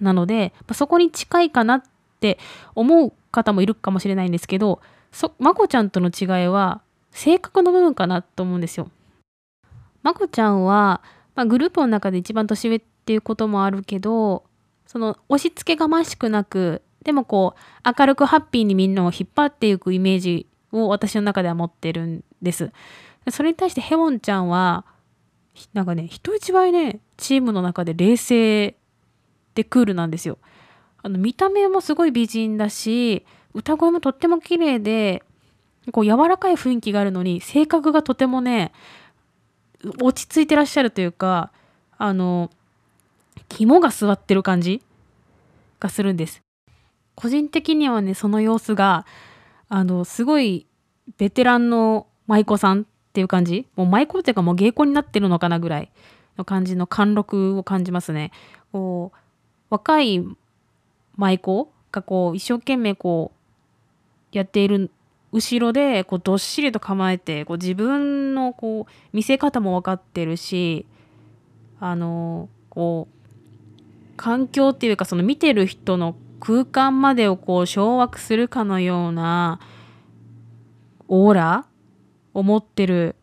[0.00, 2.38] ーなので、まあ、そこに近いかなってって
[2.74, 4.80] 思う方もいるかもしれないんですけど
[5.12, 8.90] そまこちゃんとの違いは性格の部分かなと思うんですよ。
[10.02, 11.02] まこちゃんは、
[11.34, 14.44] まあ、グループの中で一番年上っていうこともあるけど
[14.86, 22.70] その押し付けがましくなくでもこう明るくハッピーにみんなを引っ張っていくイメージを私の中では持ってるんです。
[23.30, 24.84] それに対してヘウォンちゃんは
[25.72, 28.76] なんかね人一倍ねチームの中で冷静
[29.54, 30.38] でクールなんですよ。
[31.02, 35.22] あの見た目もすごい美人だし歌声もとっても綺麗で
[35.92, 38.72] こう柔らかい雰囲気があるのに性格がとてもね
[40.02, 41.50] 落ち着いてらっしゃるというか
[41.96, 42.50] あの
[43.48, 44.82] 肝が据わってる感じ
[45.80, 46.42] がするんです。
[47.14, 49.06] 個人的にはねその様子が
[49.68, 50.66] あのすごい
[51.16, 55.90] ベテランの舞妓さんっていう感じもう舞妓っていうかもう芸妓になってるのかなぐらい
[56.36, 58.30] の感じの貫禄を感じますね。
[58.72, 59.18] こう
[59.70, 60.24] 若い
[61.18, 63.32] 舞妓がこう一生懸命こ
[64.32, 64.90] うやっている
[65.32, 70.86] 後ろでこうどっしりと構えてこう自分のこう見せ方も分かってるし
[71.80, 79.60] あのこう環境っていうかその見てる人の空間までをこう掌握するかのような
[81.08, 81.66] オーラ
[82.34, 83.16] を持ってる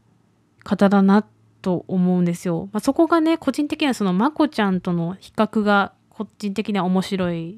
[0.64, 1.26] 方だな
[1.62, 2.70] と思うんですよ。
[2.72, 7.58] まあ、そこがね個人的にはそのまこちゃんとの比較が個人的には面白い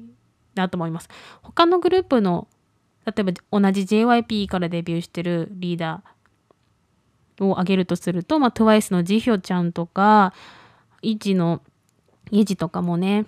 [0.58, 1.08] なと思います。
[1.42, 2.48] 他のグループの
[3.06, 10.34] 例えば同じ JYP からデビューしてるリーダーを挙げるとすると、まあ、TWICE のジヒョちゃんとか
[11.00, 11.62] イジの
[12.30, 13.24] イジとかもね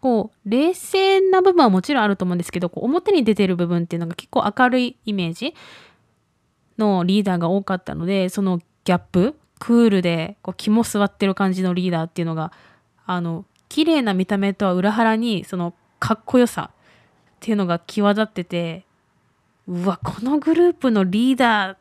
[0.00, 5.54] こう冷静な部分はもちろんあると思うんですけどこう表に出てる部分っていうのが結構明るいイメージ
[6.76, 12.50] のリーダーが多かったのでそのギャップクールでこう肝据わってる感じのリーダーっていうのが
[13.06, 16.76] あの綺麗な見た目とは裏腹にそのかっこよさっ
[17.38, 18.84] ていうのが際立ってて
[19.68, 21.76] うわこのグループのリーダー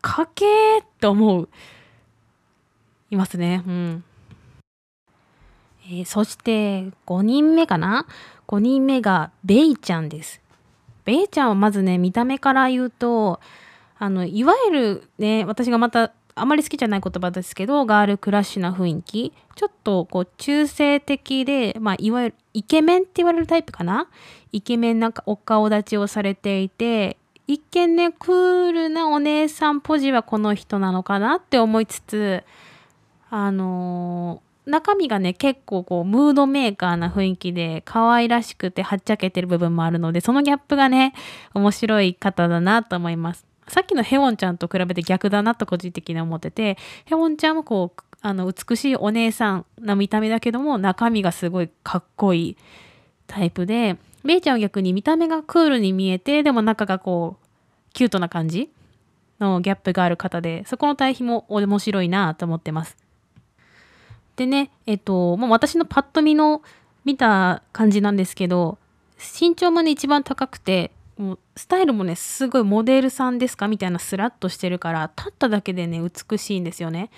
[0.00, 1.48] かけーって思う
[3.10, 3.64] いますね。
[3.66, 4.04] うん。
[5.86, 8.06] えー、そして5人目かな
[8.46, 10.40] ？5人目がベイちゃんです。
[11.04, 13.40] ベイちゃんはまずね見た目から言うと
[13.98, 19.32] あのいわゆるね私がまたあまり好きじゃない言葉ですけどガールクラッシュな雰囲気。
[19.56, 24.08] ちょっとこう中性的で、まあ、いわゆるイケメンって言われるタイプかな？
[24.50, 27.16] イケメンなんかお顔立ちをされていて
[27.46, 32.42] 一見ねクールなお姉さんポジはこの人なのかなって思いつつ
[33.30, 41.14] あのー、中身がね結構こうムードメーカーな雰囲気で可愛らしくてはっちゃけてる部分もあるのでそのギャップがね
[41.54, 43.46] 面白い方だなと思います。
[43.68, 52.56] さっきのヘウォンちゃんと比べて逆だなと個人的に思っててヘウォンちゃんもこうあの美しいお姉さんな見た目だけども中身がすごいかっこいい
[53.26, 57.46] タイプでメイちゃんは逆に見た目がクールに見えてでも中がこう
[57.92, 58.70] キュートな感じ
[59.38, 62.96] のギャップがある方でそこの対比も面白いなと思ってます。
[64.36, 66.62] でねえっともう私のパッと見の
[67.04, 68.78] 見た感じなんですけど
[69.40, 77.10] 身長もね一番高くてもうスタイルもねすごいモデルさんですかみたいなスラッとしてるから立っただけでね美しいんですよね。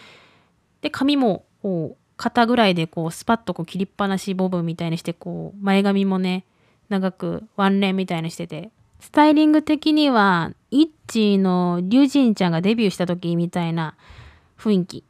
[0.82, 6.44] で髪もこう肩ぐらいでこうスパッとこう切りっぱなしボブみたいにしてこう前髪もね
[6.88, 13.96] 長くワンレンみたいにしててスタイリング的にはイッチーのリュジンちゃんがデビューした時みたいな
[14.58, 15.04] 雰囲気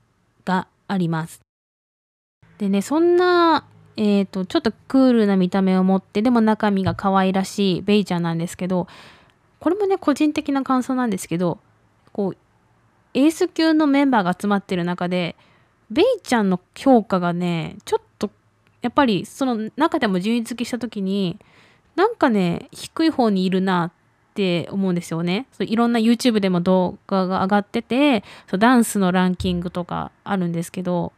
[0.44, 1.40] があります。
[2.58, 3.64] でねそんな
[3.96, 8.86] えーと、ちょっとクールな見た目を持ってでも中身が可愛らしいベイちゃんなんですけど
[9.58, 11.58] これもね個人的な感想なんですけど
[12.12, 12.36] こう
[13.12, 15.36] エース級のメンバーが集まってる中で
[15.90, 18.30] ベイちゃんの評価がねちょっと
[18.82, 21.38] やっぱりその中でも順位付けした時に
[21.96, 23.92] なんかね低い方にいるなっ
[24.34, 25.46] て思うんですよね。
[25.52, 31.12] そういろんな YouTube でも動画が上がっててそうダンスのランキングとかあるんですけど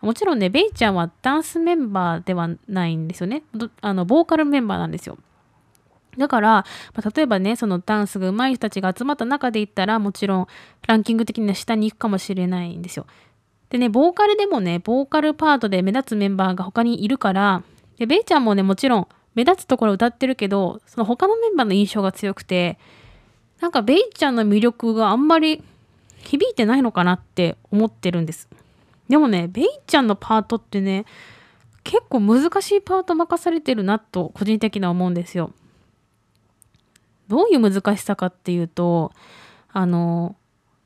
[0.00, 3.42] もちろんね、ベイちゃんはダンスメンバーではないんですよね。
[3.80, 5.18] あの、ボーカルメンバーなんですよ。
[6.16, 6.48] だから、
[6.94, 10.46] まあ、例えばね、そのダンスが上手い人たちが集まった中で言ったら、もちろん
[10.86, 13.06] ランキング的には下に行くかもしれないんですよ。
[13.70, 17.62] でね、ボーカルでもね、ボーカルパートで目立つメンバーが他にいるから、
[17.98, 22.78] でベイちゃんもね、もちろん目立つところ歌ってるけど、その他のメンバーの印象が強くて、
[23.60, 25.62] なんかベイちゃんの魅力があんまり
[26.18, 28.48] 響いてないのかなって思ってるんです。
[29.08, 31.04] でもね、ベイちゃんのパートってね、
[31.84, 35.52] 結構難しいパート任されてるなと個人的には思うんですよ。
[37.28, 39.12] どういう難しさかっていうと、
[39.72, 40.36] あの、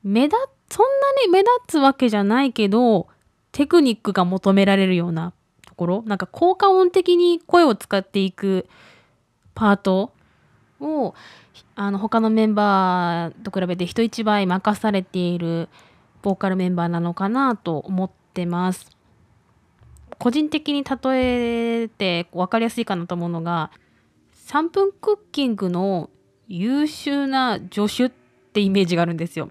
[0.03, 3.07] 目立っそんなに目立つわけじゃないけど、
[3.51, 5.33] テクニックが求められるような
[5.67, 8.67] ところ、なんか効果音的に声を使っていく
[9.53, 10.13] パート
[10.79, 11.13] を、
[11.75, 15.67] あの他のメンバーと比べて人一倍任されている
[16.21, 18.89] ボーカルメンバーなのかなと思ってます。
[20.17, 23.71] 個人的に例えて分かりやすいかなと思うのが
[24.47, 26.09] 3分クッキングの
[26.47, 28.09] 優秀な助手っ
[28.53, 29.49] てイメージがあるんですよ。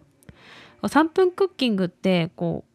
[0.88, 2.70] 3分クッキングってこう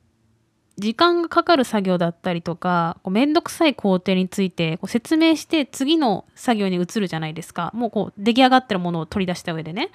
[0.82, 9.92] 時間がかかる作業だったりとかこうめんどくさい工程についてこう説明して次の作業に移るじゃないですかもうこう出来上がってるものを取り出した上でね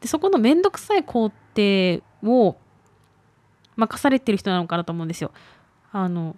[0.00, 2.56] でそこのめんどくさい工程を
[3.76, 5.32] 任されてる人なのかなと思うんですよ。
[5.92, 6.36] あの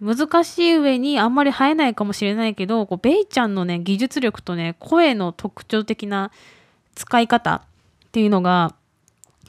[0.00, 6.32] 難しい上にあんまり生えないかもしれないけどこうベイちゃんのね技術力とね声の特徴的な
[6.96, 7.60] 使い方っ
[8.10, 8.74] ていうのが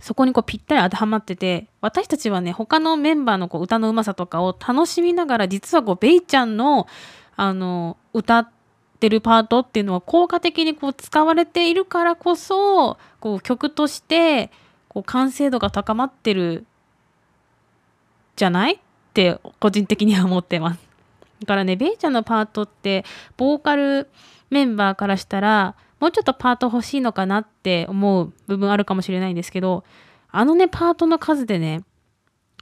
[0.02, 6.88] そこにこうぴったり当てはまってて私たちはね他のメンバーのこう歌のうまさとかを楽しみながら実はこうベイちゃんの
[7.36, 8.50] あの歌っ
[9.00, 14.52] てるパートっていうのは効果的にこう使われているからこそこう曲として
[14.90, 16.66] こう完成度が高まってる
[18.36, 18.74] じゃない？
[18.74, 18.78] っ
[19.14, 20.80] て個人的には思ってます。
[21.42, 23.06] だからね、ベイちゃんのパートって、
[23.38, 24.10] ボーカル
[24.50, 29.86] メンバーからしたら、もうちょっとパート欲しいのかなって思う部分あるかもしれないんですけど、
[30.28, 31.86] あのね、パートの数でね、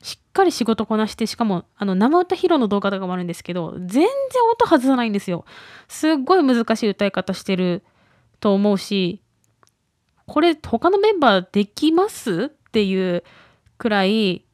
[0.03, 4.05] しっかり仕事こなして、しかも、あの、生歌披露の動画とかもあるんですけど、全然
[4.51, 5.43] 音外さないんですよ。
[5.87, 7.81] すっごい難しい歌い方してる
[8.39, 9.23] と思うし、
[10.27, 13.23] これ、他のメンバーできますっていう
[13.79, 14.45] くらい、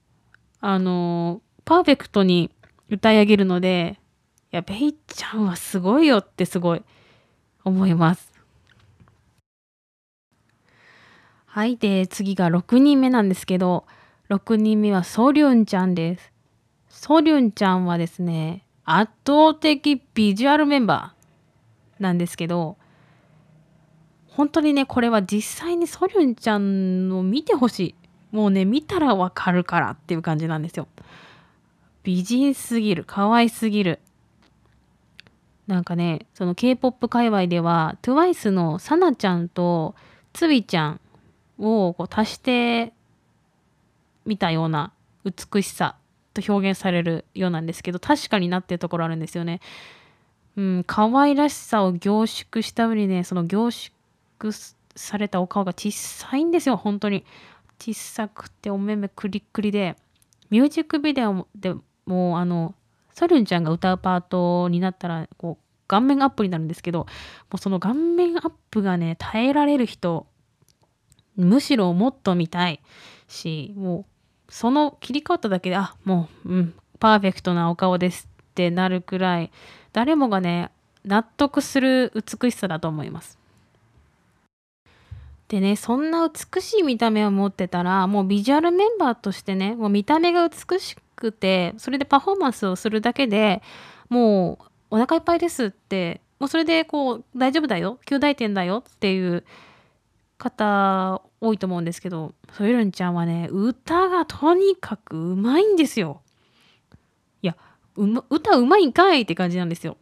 [0.61, 2.51] あのパーフェクトに
[2.89, 3.99] 歌い上げるので
[4.53, 6.81] いやベイちゃんはすごいよってすごい
[7.63, 8.36] 思います
[11.57, 11.75] はい。
[11.75, 13.85] で次が6人目なんですけど
[14.29, 16.31] 6人目はソリュンちゃんです。
[16.87, 22.77] ソリュンちゃんはですね圧倒的ビジュアルメンバーなんですけど
[24.27, 27.95] 本当にねこれは実際にソリュンちゃんを見てほしい。
[28.29, 30.87] もうね見たらわかるからっていう感じなんですよ。
[32.03, 33.99] 美人すぎる可愛すぎる。
[35.65, 39.95] なんかねその K-POP 界隈では TWICE のサナちゃんと
[40.33, 41.01] つびちゃん
[41.57, 42.93] をこう足して
[44.25, 44.91] みたような
[45.23, 45.95] 美しさ
[46.33, 49.59] と表現されるようなんですけど確かになってるところあるんですよね。
[50.55, 53.91] うん、可愛らしさを凝縮した上にねその凝縮
[54.95, 57.23] されたお顔が小さいんですよ本当に
[57.79, 59.95] 小さくてお目目クリックリで
[60.49, 61.75] ミュージックビデオで
[62.07, 62.73] もうあの
[63.13, 67.07] ソルンちゃんが歌うパートになったらこう顔面アップになるんですけども
[67.55, 70.25] うその顔面アップがね耐えられる人
[71.37, 72.81] むしろもっと見たい
[73.27, 74.05] しも
[74.49, 79.51] うその切り替わっただけであもううんパーフェクトなお顔ですってなるくらい
[79.93, 80.71] 誰もがね
[81.05, 83.37] 納得する美しさだと思います。
[85.47, 93.61] でねそんな美しい見た目を持ってたらもうビジュアルメンバーとしてねもう見た目が美しくてそれでパフォーマンスをするだけで
[94.09, 99.45] もうお腹いっぱいですってもうそれでこう大丈夫だよ9大点だよっていう
[100.37, 106.21] 方多いと思うんですけど、ソヨルンちゃんはね、歌がとにかくうまいんですよ。
[107.41, 107.55] いや、
[107.95, 109.97] うま、歌うまいんかいって感じなんですよ。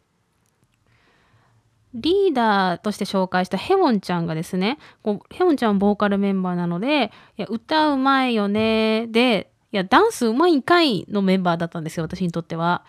[1.95, 12.83] リーダーとして紹介したヘウォンちゃんがですね、こうヘウォンちゃんはボーカルメンバーなので、いや、歌うまいよね、で、いや、ダンスうまいんかいのメンバーだったんですよ、私にとっては。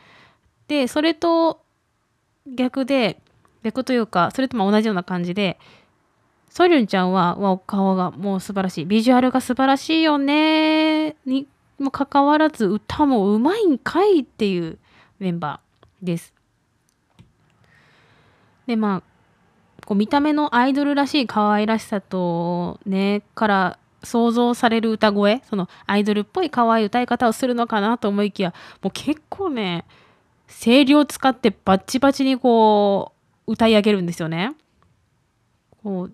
[0.66, 1.62] で、それと
[2.46, 3.20] 逆で、
[3.62, 5.58] 逆というか、それとも同じような感じで、
[6.56, 8.86] ソリュンちゃんは、わ、顔がもう素晴らしい。
[8.86, 11.14] ビジュアルが素晴らしいよね。
[11.26, 11.46] に
[11.78, 14.78] もかかわらず、歌もうまいんかいっていう
[15.18, 16.32] メンバーです。
[18.66, 29.84] でまあこう見た目のアイドルらしい可愛らしさとねから想像される歌声そのアイドルっぽい可愛い歌い方をするのかなと思いきやもう結構ね
[30.48, 33.12] 声量使ってバッチバチにこ
[33.46, 34.54] う歌い上げるんですよね。
[35.82, 36.12] こう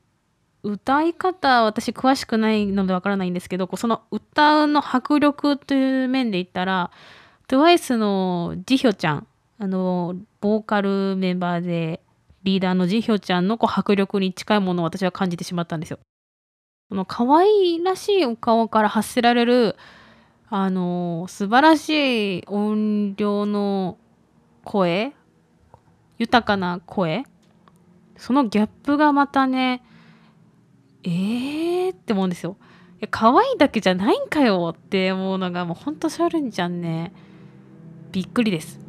[0.63, 6.91] 歌い方私詳しくないのでわからないんですけどその歌うの迫力という面で言ったら
[7.49, 9.27] TWICE のジヒョちゃん
[9.59, 12.01] あのボーカルメンバーで
[12.45, 15.99] リーダーのジヒョちゃんのこう迫力に近いものを私は感じてしまったんですよ。
[16.89, 19.77] この可愛らしいお顔から発せられる
[20.51, 23.97] あの素晴らしい音量の
[24.65, 25.15] 声
[26.19, 27.25] 豊かな声
[28.17, 29.83] そのギャップがまたね
[31.05, 32.57] えーって思うんですよ。
[32.99, 37.13] いや可愛いだけじゃないんかよって思うのがもうほんとシャルンちゃんね
[38.13, 38.83] びっくりです。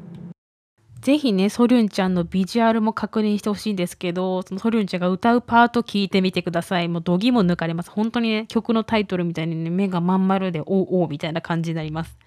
[1.03, 6.87] ぜひね、ソリュンちゃんのビジュアルも確認してほしいんですけど、そのソリュンちゃんが歌うパート聞いてみてください。
[6.87, 7.91] もう度肝抜かれます。
[7.91, 12.17] 本当にね、曲のタイトルみたいにね、目がまん丸で、おおみたいな感じになります。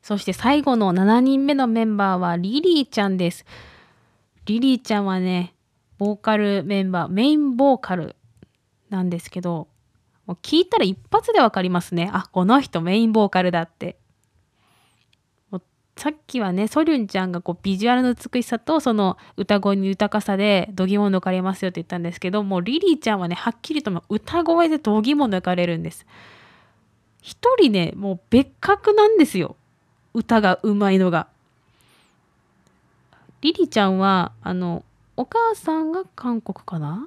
[0.00, 3.44] そして最後の7人目のメンバーはリリーちゃんです。
[4.46, 5.54] リリーちゃんはね、
[5.98, 8.16] ボーカルメンバー、メインボーカル
[8.92, 9.66] なんですけど、
[10.26, 12.10] もう聞いたら一発でわかりますね。
[12.12, 13.96] あ、この人メインボーカルだって。
[15.94, 26.06] さっきはねソリュンちゃんがこうビジュアルの美しさとその歌声の豊かさで度肝を抜かれますよって言ったんですけどもうリリーちゃんはねはっきりと歌声で度肝抜かれるんです
[27.20, 29.54] 一人ねもう別格なんですよ
[30.14, 31.28] 歌がうまいのが
[33.42, 34.84] リリーちゃんはあの
[35.18, 37.06] お母さんが韓国かな？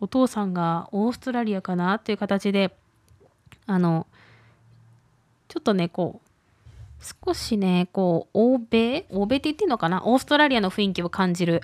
[0.00, 2.74] お父さんがオーストラリアかなっていう形で
[3.66, 4.06] あの
[5.48, 6.30] ちょっとねこう
[7.26, 9.06] 少しね、こう、欧米？
[9.10, 10.02] 欧米って言っていいのかな？
[10.04, 11.62] オーストラリアの雰囲気を感じる、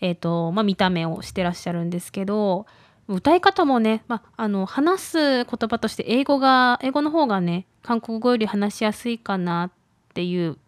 [0.00, 2.66] え、ー、と、まあ、見た目をしてらっしゃるんですけど、
[3.06, 9.70] 歌い方もね、まあ、あの、話す言葉として英語が、英語の方がね、韓国語より話しやすいかなっ
[10.14, 10.58] ていう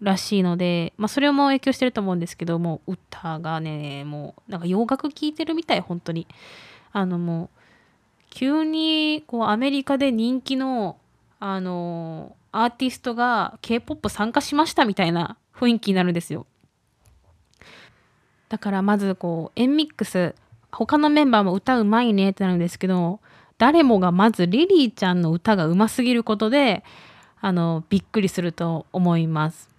[0.00, 6.26] らしいので、まあ、それも影響してると思うんですけどもう歌がねもうなんか洋楽聴いてるみたい本当に
[6.92, 7.60] あのもう
[8.30, 10.96] 急にこうアメリカで人気の
[11.38, 16.46] あのアーティストが K-POP 参加しましたみたいな雰囲気になるんですよ。
[18.50, 20.34] だからまずこう、エンミックス、
[20.72, 23.20] 他のメンバーも歌うまいねってなるんですけど、
[23.58, 26.82] 誰もがまずリリーちゃんの歌がうますぎることで、
[27.40, 29.69] あの、びっくりすると思います。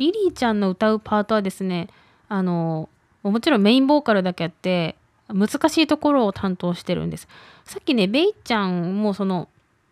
[0.00, 1.86] リリーちゃんの歌うパートはですね、
[2.28, 2.88] あの、
[3.22, 4.96] もちろんメインボーカルだけあって、
[5.28, 7.28] 難しいところを担当してるんです。
[7.64, 9.48] さっきね、ベイちゃんもその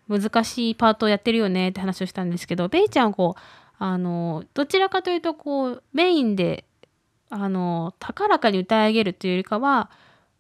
[0.09, 3.41] 難しいパートをやってるよねって話をしたんですけどベイちゃんはこう
[3.79, 6.65] あのどちらかというとこうメインで
[7.31, 9.91] あの高らかに歌い上げるというよりかは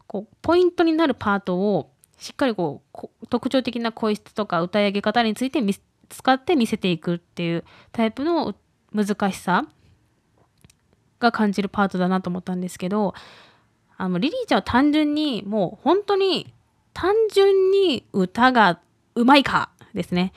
[0.06, 5.62] こうポイントになるパートをしっかりこう特徴的な声質とか歌い上げ方について
[6.08, 8.54] 使って見せていくっていうタイプの
[9.04, 9.64] 難しさ
[11.20, 13.14] が感じるパートだなと思ったんですけど
[13.96, 16.52] あのリリーちゃんは単純にもう本当に
[16.94, 18.80] 単純に歌が
[19.14, 20.32] うまいかですね。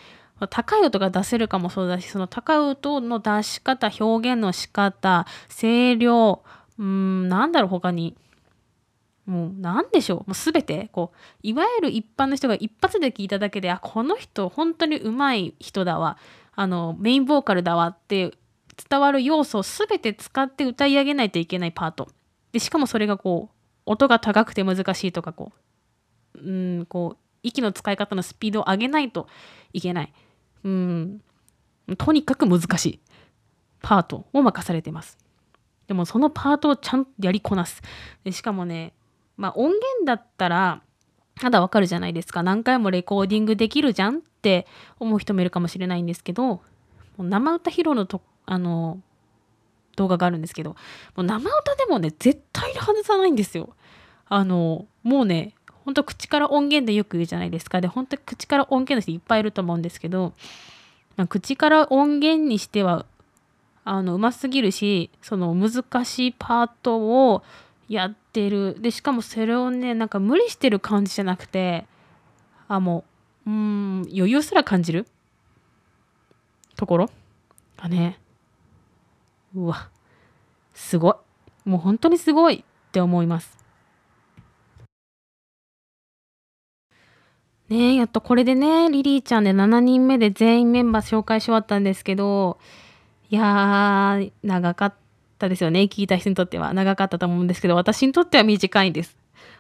[0.50, 6.44] 高い音が出せるかもそうだし、その高い音の出し方、表現の仕方、声量、
[6.80, 8.16] うん、なんだろう、他に。
[9.26, 10.18] もう、なんでしょう。
[10.20, 16.18] もうすべて、こう、いわゆる一般の人が一発で聞いただけで、あ、この人、本当にうまい人だわ。
[16.56, 18.34] あの、メインボーカルだわって
[18.90, 22.10] 伝わる要素をすべて使って歌い上げないといけないパート。
[22.52, 23.56] で、しかもそれがこう、
[23.86, 25.52] 音が高くて難しいとか、こ
[26.36, 26.52] う、う
[26.82, 29.28] ん、こう、息の使い方のスピードを上げないと
[29.74, 30.14] いけない。
[30.64, 31.22] うん。
[31.98, 33.00] とにかく難しい
[33.82, 35.18] パートを任されてます。
[35.88, 37.82] でもそのパートをちゃんとやりこなす。
[38.24, 38.94] でしかもね、
[39.38, 40.82] まあ音源だったら、
[41.40, 42.44] ただわかるじゃないですか。
[42.44, 44.68] 何回もレコーディングできるじゃんって
[45.00, 46.62] 思う人もいるかもしれないんですけど、も
[47.20, 48.22] う生歌披露のと、
[48.52, 49.00] あの、
[49.96, 50.78] 動画があるんですけど、も
[51.18, 53.70] う生歌でもね、絶対に外さないんですよ。
[54.28, 60.34] あの、もうね、本当口から音源でよく言うじゃないですかで本当に口から音源の人いっぱいいると思うんですけど、
[61.30, 63.06] 口から音源にしては
[63.84, 66.98] あのうますぎるしその難しいパート
[67.32, 67.44] を
[67.90, 71.86] やってるでしかもそれをねなんか無理してる感じじゃなくて
[72.68, 73.04] あも
[73.46, 75.08] ううん余裕すら感じる
[76.76, 77.10] ところ
[77.78, 78.21] がね
[79.56, 79.90] うわ
[80.74, 81.12] すご
[81.66, 81.70] い。
[81.70, 82.64] もう本当にすごい。
[82.64, 83.58] って思います。
[87.70, 92.60] ねやっとこれでねリリーちゃんで7人目で全員メンバー紹介し終わったんですけど
[93.30, 94.94] いやー長かっ
[95.40, 95.84] たですよね。
[95.84, 96.74] 聞いた人にとっては。
[96.74, 99.18] 長かったと思うんですけど私にとっては短いんです。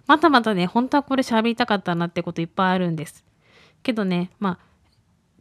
[0.08, 3.24] またまたね本当はこれ喋りたかったなってこといっぱいあるんです。
[3.82, 4.60] けどねまあ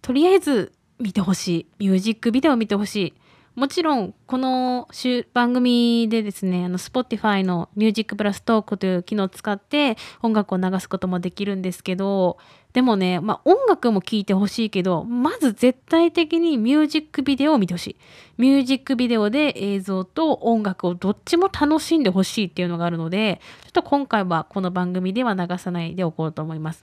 [0.00, 1.66] とりあえず見てほしい。
[1.80, 3.14] ミュージックビデオ見てほしい。
[3.60, 4.88] もちろんこの
[5.34, 12.38] 番組でですねあの Spotify のミュージックプラストークという機能を使って音楽を流すこともできるんですけど
[12.72, 17.96] でもね、まあ、音楽も聴いてほしいけどまず絶対的にミュージックビデオを見てほしい。
[18.38, 26.82] ミュージックビデオで映像と音楽をどっちも楽しんでほしいっていうのがあるのでちょっと今回はこの番組では流さないでおこうと思います。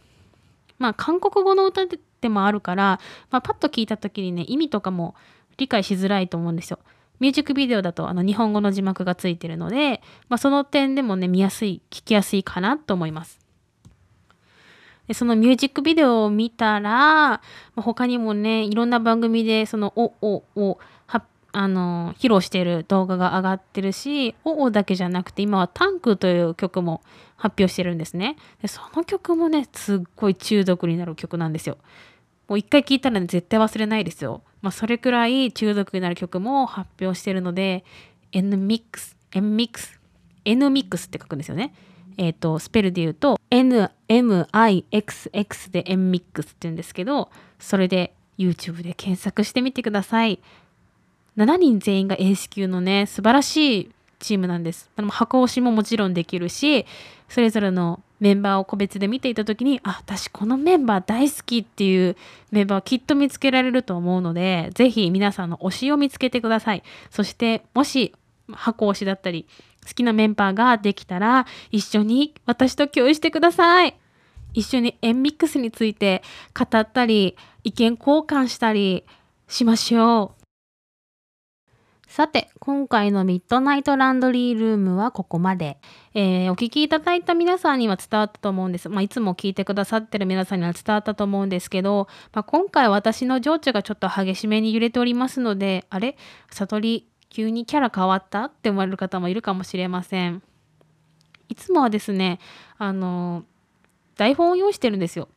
[0.78, 1.88] まあ韓国語の歌
[2.22, 3.00] でもあるから、
[3.32, 5.16] まあ、パッと聞いた時にね意味とかも
[5.58, 6.80] 理解しづらいと思うんですよ。
[7.20, 13.39] ミュージックビデオだとあの日本語の字幕がついてるので、まあ、その点でもね見やすい聞きやすいかなと思います。
[15.08, 17.41] でそのミュージックビデオを見たら、ま
[17.78, 27.01] あ、他にもねいろんな番組でその「お」おをはあの披露している動画が上がってるし「お」おだけじゃなくて今は「タンク」という曲も
[27.38, 28.36] 発表してるんですね。
[28.62, 31.78] でその曲もねすっごい中毒になる曲なんですよ。
[32.49, 34.41] もう一回聴いたら、ね、絶対忘れないですよ。
[34.62, 37.84] まあ、それくらい中毒になる曲も発表してるので、
[38.32, 39.97] NMIX、NMIX、
[40.45, 41.74] NMIX って書くんですよね。
[42.18, 47.30] えっ、ー、と、スペルで言うと、NMIXX で NMIX って言うんですけど、
[47.60, 50.39] それで YouTube で検索してみてください。
[51.38, 54.89] 7人全員がエース級のね、素晴らしいチームなんです。
[55.10, 56.86] 箱押しももちろんできるし、
[57.30, 62.15] それぞれのメンバーを個別で見ていた時にあ私このメンバー大好きっていう
[62.51, 66.84] メンバーをきっと見つけられると思うので是非皆さんの推しを見つけてください。
[67.11, 68.13] そしてもし
[68.51, 69.47] 箱推しだったり
[69.86, 73.97] 好きなメンバーができたら一緒に私と共有してください。
[74.53, 76.24] 一緒にエンミックスについて
[76.57, 79.05] 語ったり意見交換したり
[79.47, 80.37] しましょう。
[82.08, 85.78] さて、今回のミッドナイトランドリールームはここまで。
[86.14, 88.88] えー、お聞きいただいた皆さんには伝わったと思うんです。
[88.88, 96.18] まあ、いつも聞いてくださってる皆さんには伝わったと思うんですけど、まあ、今回私の情緒がちょっと激しめに揺れておりますので、あれ？
[96.49, 100.41] 悟り、急にキャラ変わったって思われる方もいるかもしれません。
[101.49, 102.39] いつもはですね、
[102.78, 103.43] あの、
[104.16, 105.28] 台本を用意してるんですよ。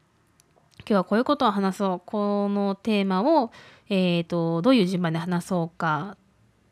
[0.79, 2.03] 今日はこういうことを話そう。
[2.07, 3.51] このテーマを、
[3.91, 6.17] えーとどういう順番で話そうか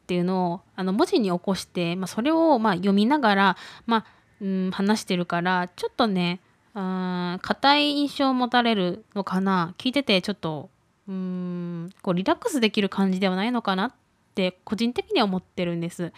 [0.08, 4.04] っていうのをあの文字に起こして、まあ、それをま読みながら、まあ、
[4.40, 6.40] うん、話してるからちょっとね
[6.72, 10.70] 硬い印象を持たれるのかな聞いててちょっと
[11.08, 13.92] うんこうリラックスできる感じではないのかなっ
[14.34, 16.10] て個人的には思ってるんです。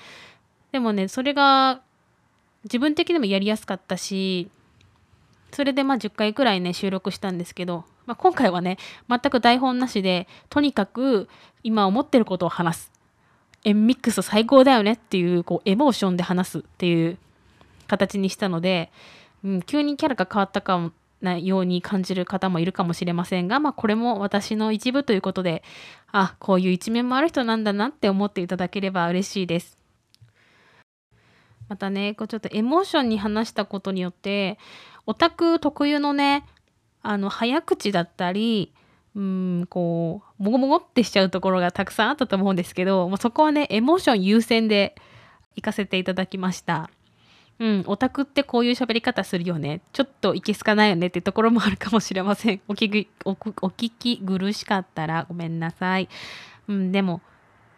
[0.70, 1.80] でもねそれが
[2.62, 4.50] 自分的にもやりやすかったし
[5.50, 8.78] それでまあ10回くらいね収録したんですけど、まあ、今回はね
[9.08, 11.28] 全く台本なしでとにかく
[11.64, 12.99] 今思ってることを話す
[13.64, 17.18] エンミックス最高だよねっていうこうエモーションで話すっていう
[17.86, 18.90] 形にしたので、
[19.44, 25.62] うん、急にキャラが変わったかもなように感じる方もいるかもしれませんが、まあ、これも私の一部ということで
[26.12, 29.78] あこういう一面もある人なんだなって思っていただければ嬉しいです。
[31.68, 34.58] またねこうちょっとエモーションに話したことによって
[35.06, 36.44] オタク特有のね
[37.02, 38.72] あの早口だったり
[39.16, 44.94] うんこうもごもごってしちゃうところがたくさんあったと思うんですけどもうそこはねエモーション優先で
[45.56, 46.90] 行かせていただきました。
[47.60, 49.82] うん、オタクってこういう喋り方するよね。
[49.92, 52.60] ちょっといけすかないよねってところもあるかもしれません。
[52.68, 56.08] お聞きお聞き苦しかったらごめんなさい。
[56.68, 57.20] うん、でも、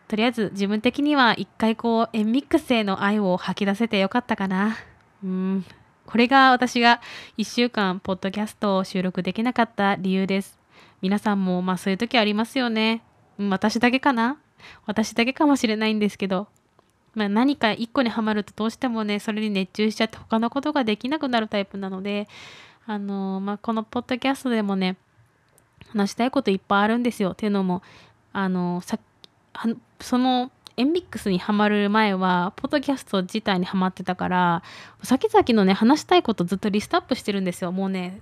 [0.07, 4.77] とりあえず自分的には一回こう、エンミックスへの愛を吐き出せてよかったかな。
[5.25, 5.65] うん、
[6.07, 7.01] これが私が
[7.37, 10.62] 1週間、ポッドキャストを収録できなかった理由です。
[11.03, 13.03] 皆さんもまあそういう時ありますよね。
[13.39, 14.39] 私だけかな？
[14.87, 16.47] 私だけかもしれないんですけど、
[17.15, 22.29] まあ、何か一個にはまるとどうしてもねそれに熱中しちゃって他のことができなくなるタイプなので
[22.87, 24.97] あのまあ、このポッドキャストでもね
[25.91, 27.31] 話したいこといっぱいあるんですよ。
[27.33, 27.83] っていうのも
[28.33, 28.99] あのさ
[30.01, 34.63] そのエンミックスにハマる前はポッドキャスト自体にハマってたから
[35.03, 37.73] 先々のね話したいことずっとリストアップしてるんですよ。
[37.73, 38.21] もうね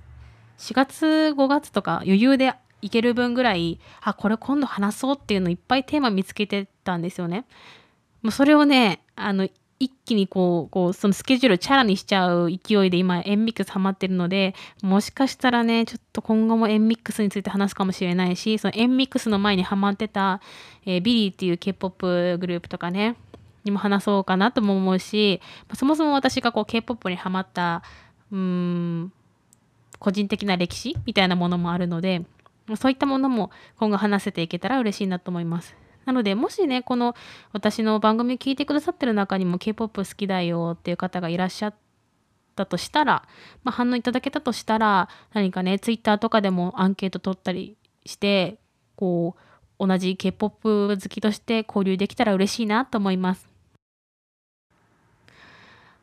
[0.58, 7.44] 4月5月とか余裕でいける分ぐらいあこれ今度話そうっていうのいっぱいテーマ見つけてたんですよね。
[8.22, 9.48] もうそれをねあの
[9.82, 20.42] 一気にこうこうそのスケジュールチャラにしちゃう勢いで今エンミックスハマってるのでもしかしたらねちょっと今後もエンミックスについて話すかもしれないしそのエンミックスの前にハマってた、
[20.84, 23.16] えー、 Billlieっていう K-POP グループとかね
[23.64, 25.40] にも話そうかなとも思うし
[25.74, 27.82] そもそも私がこう K-POP にハマった
[28.30, 29.12] うーん
[29.98, 32.22] 個人的な歴史みたいなものもあるので
[32.76, 35.76] そういったものも今後話せていけたら嬉しいなと思います。
[36.04, 37.14] なので、もしね、この
[37.52, 41.74] 私の番組を聞いてくださってる中にも K-POP 好きだよっていう方がいらっしゃっ
[42.56, 43.24] たとしたら、
[43.64, 48.58] まあ、反応いただけたとしたら、何かね、Twitter とかでもアンケート取ったりして、
[48.96, 49.36] こ
[49.78, 53.49] う、同じ K-POP 好きとして交流できたら嬉しいなと思います。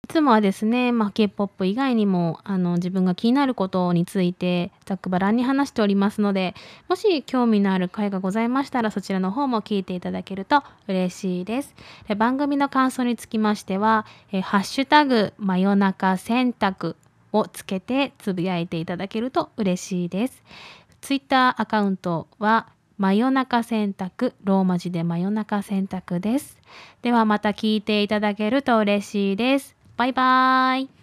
[0.08, 6.56] いつもはですね、まあ、K-POP 以外にもあの自分が気になることについてざっくばらんに話しておりますので
[6.88, 11.76] もし興味のある回がございましたらそちらの方も聞いていただけると嬉しいです。
[12.08, 16.96] で番組の感想につきましては「えハッシュタグ真夜中洗濯」
[17.34, 20.42] をつけてつぶやいていただけると嬉しいです。
[21.02, 26.58] ツイッターアカウントは真夜中洗濯ローマ字で真夜中洗濯です。
[27.02, 29.77] ではまた聞いていただけると嬉しいです。
[29.98, 30.97] バイバーイ。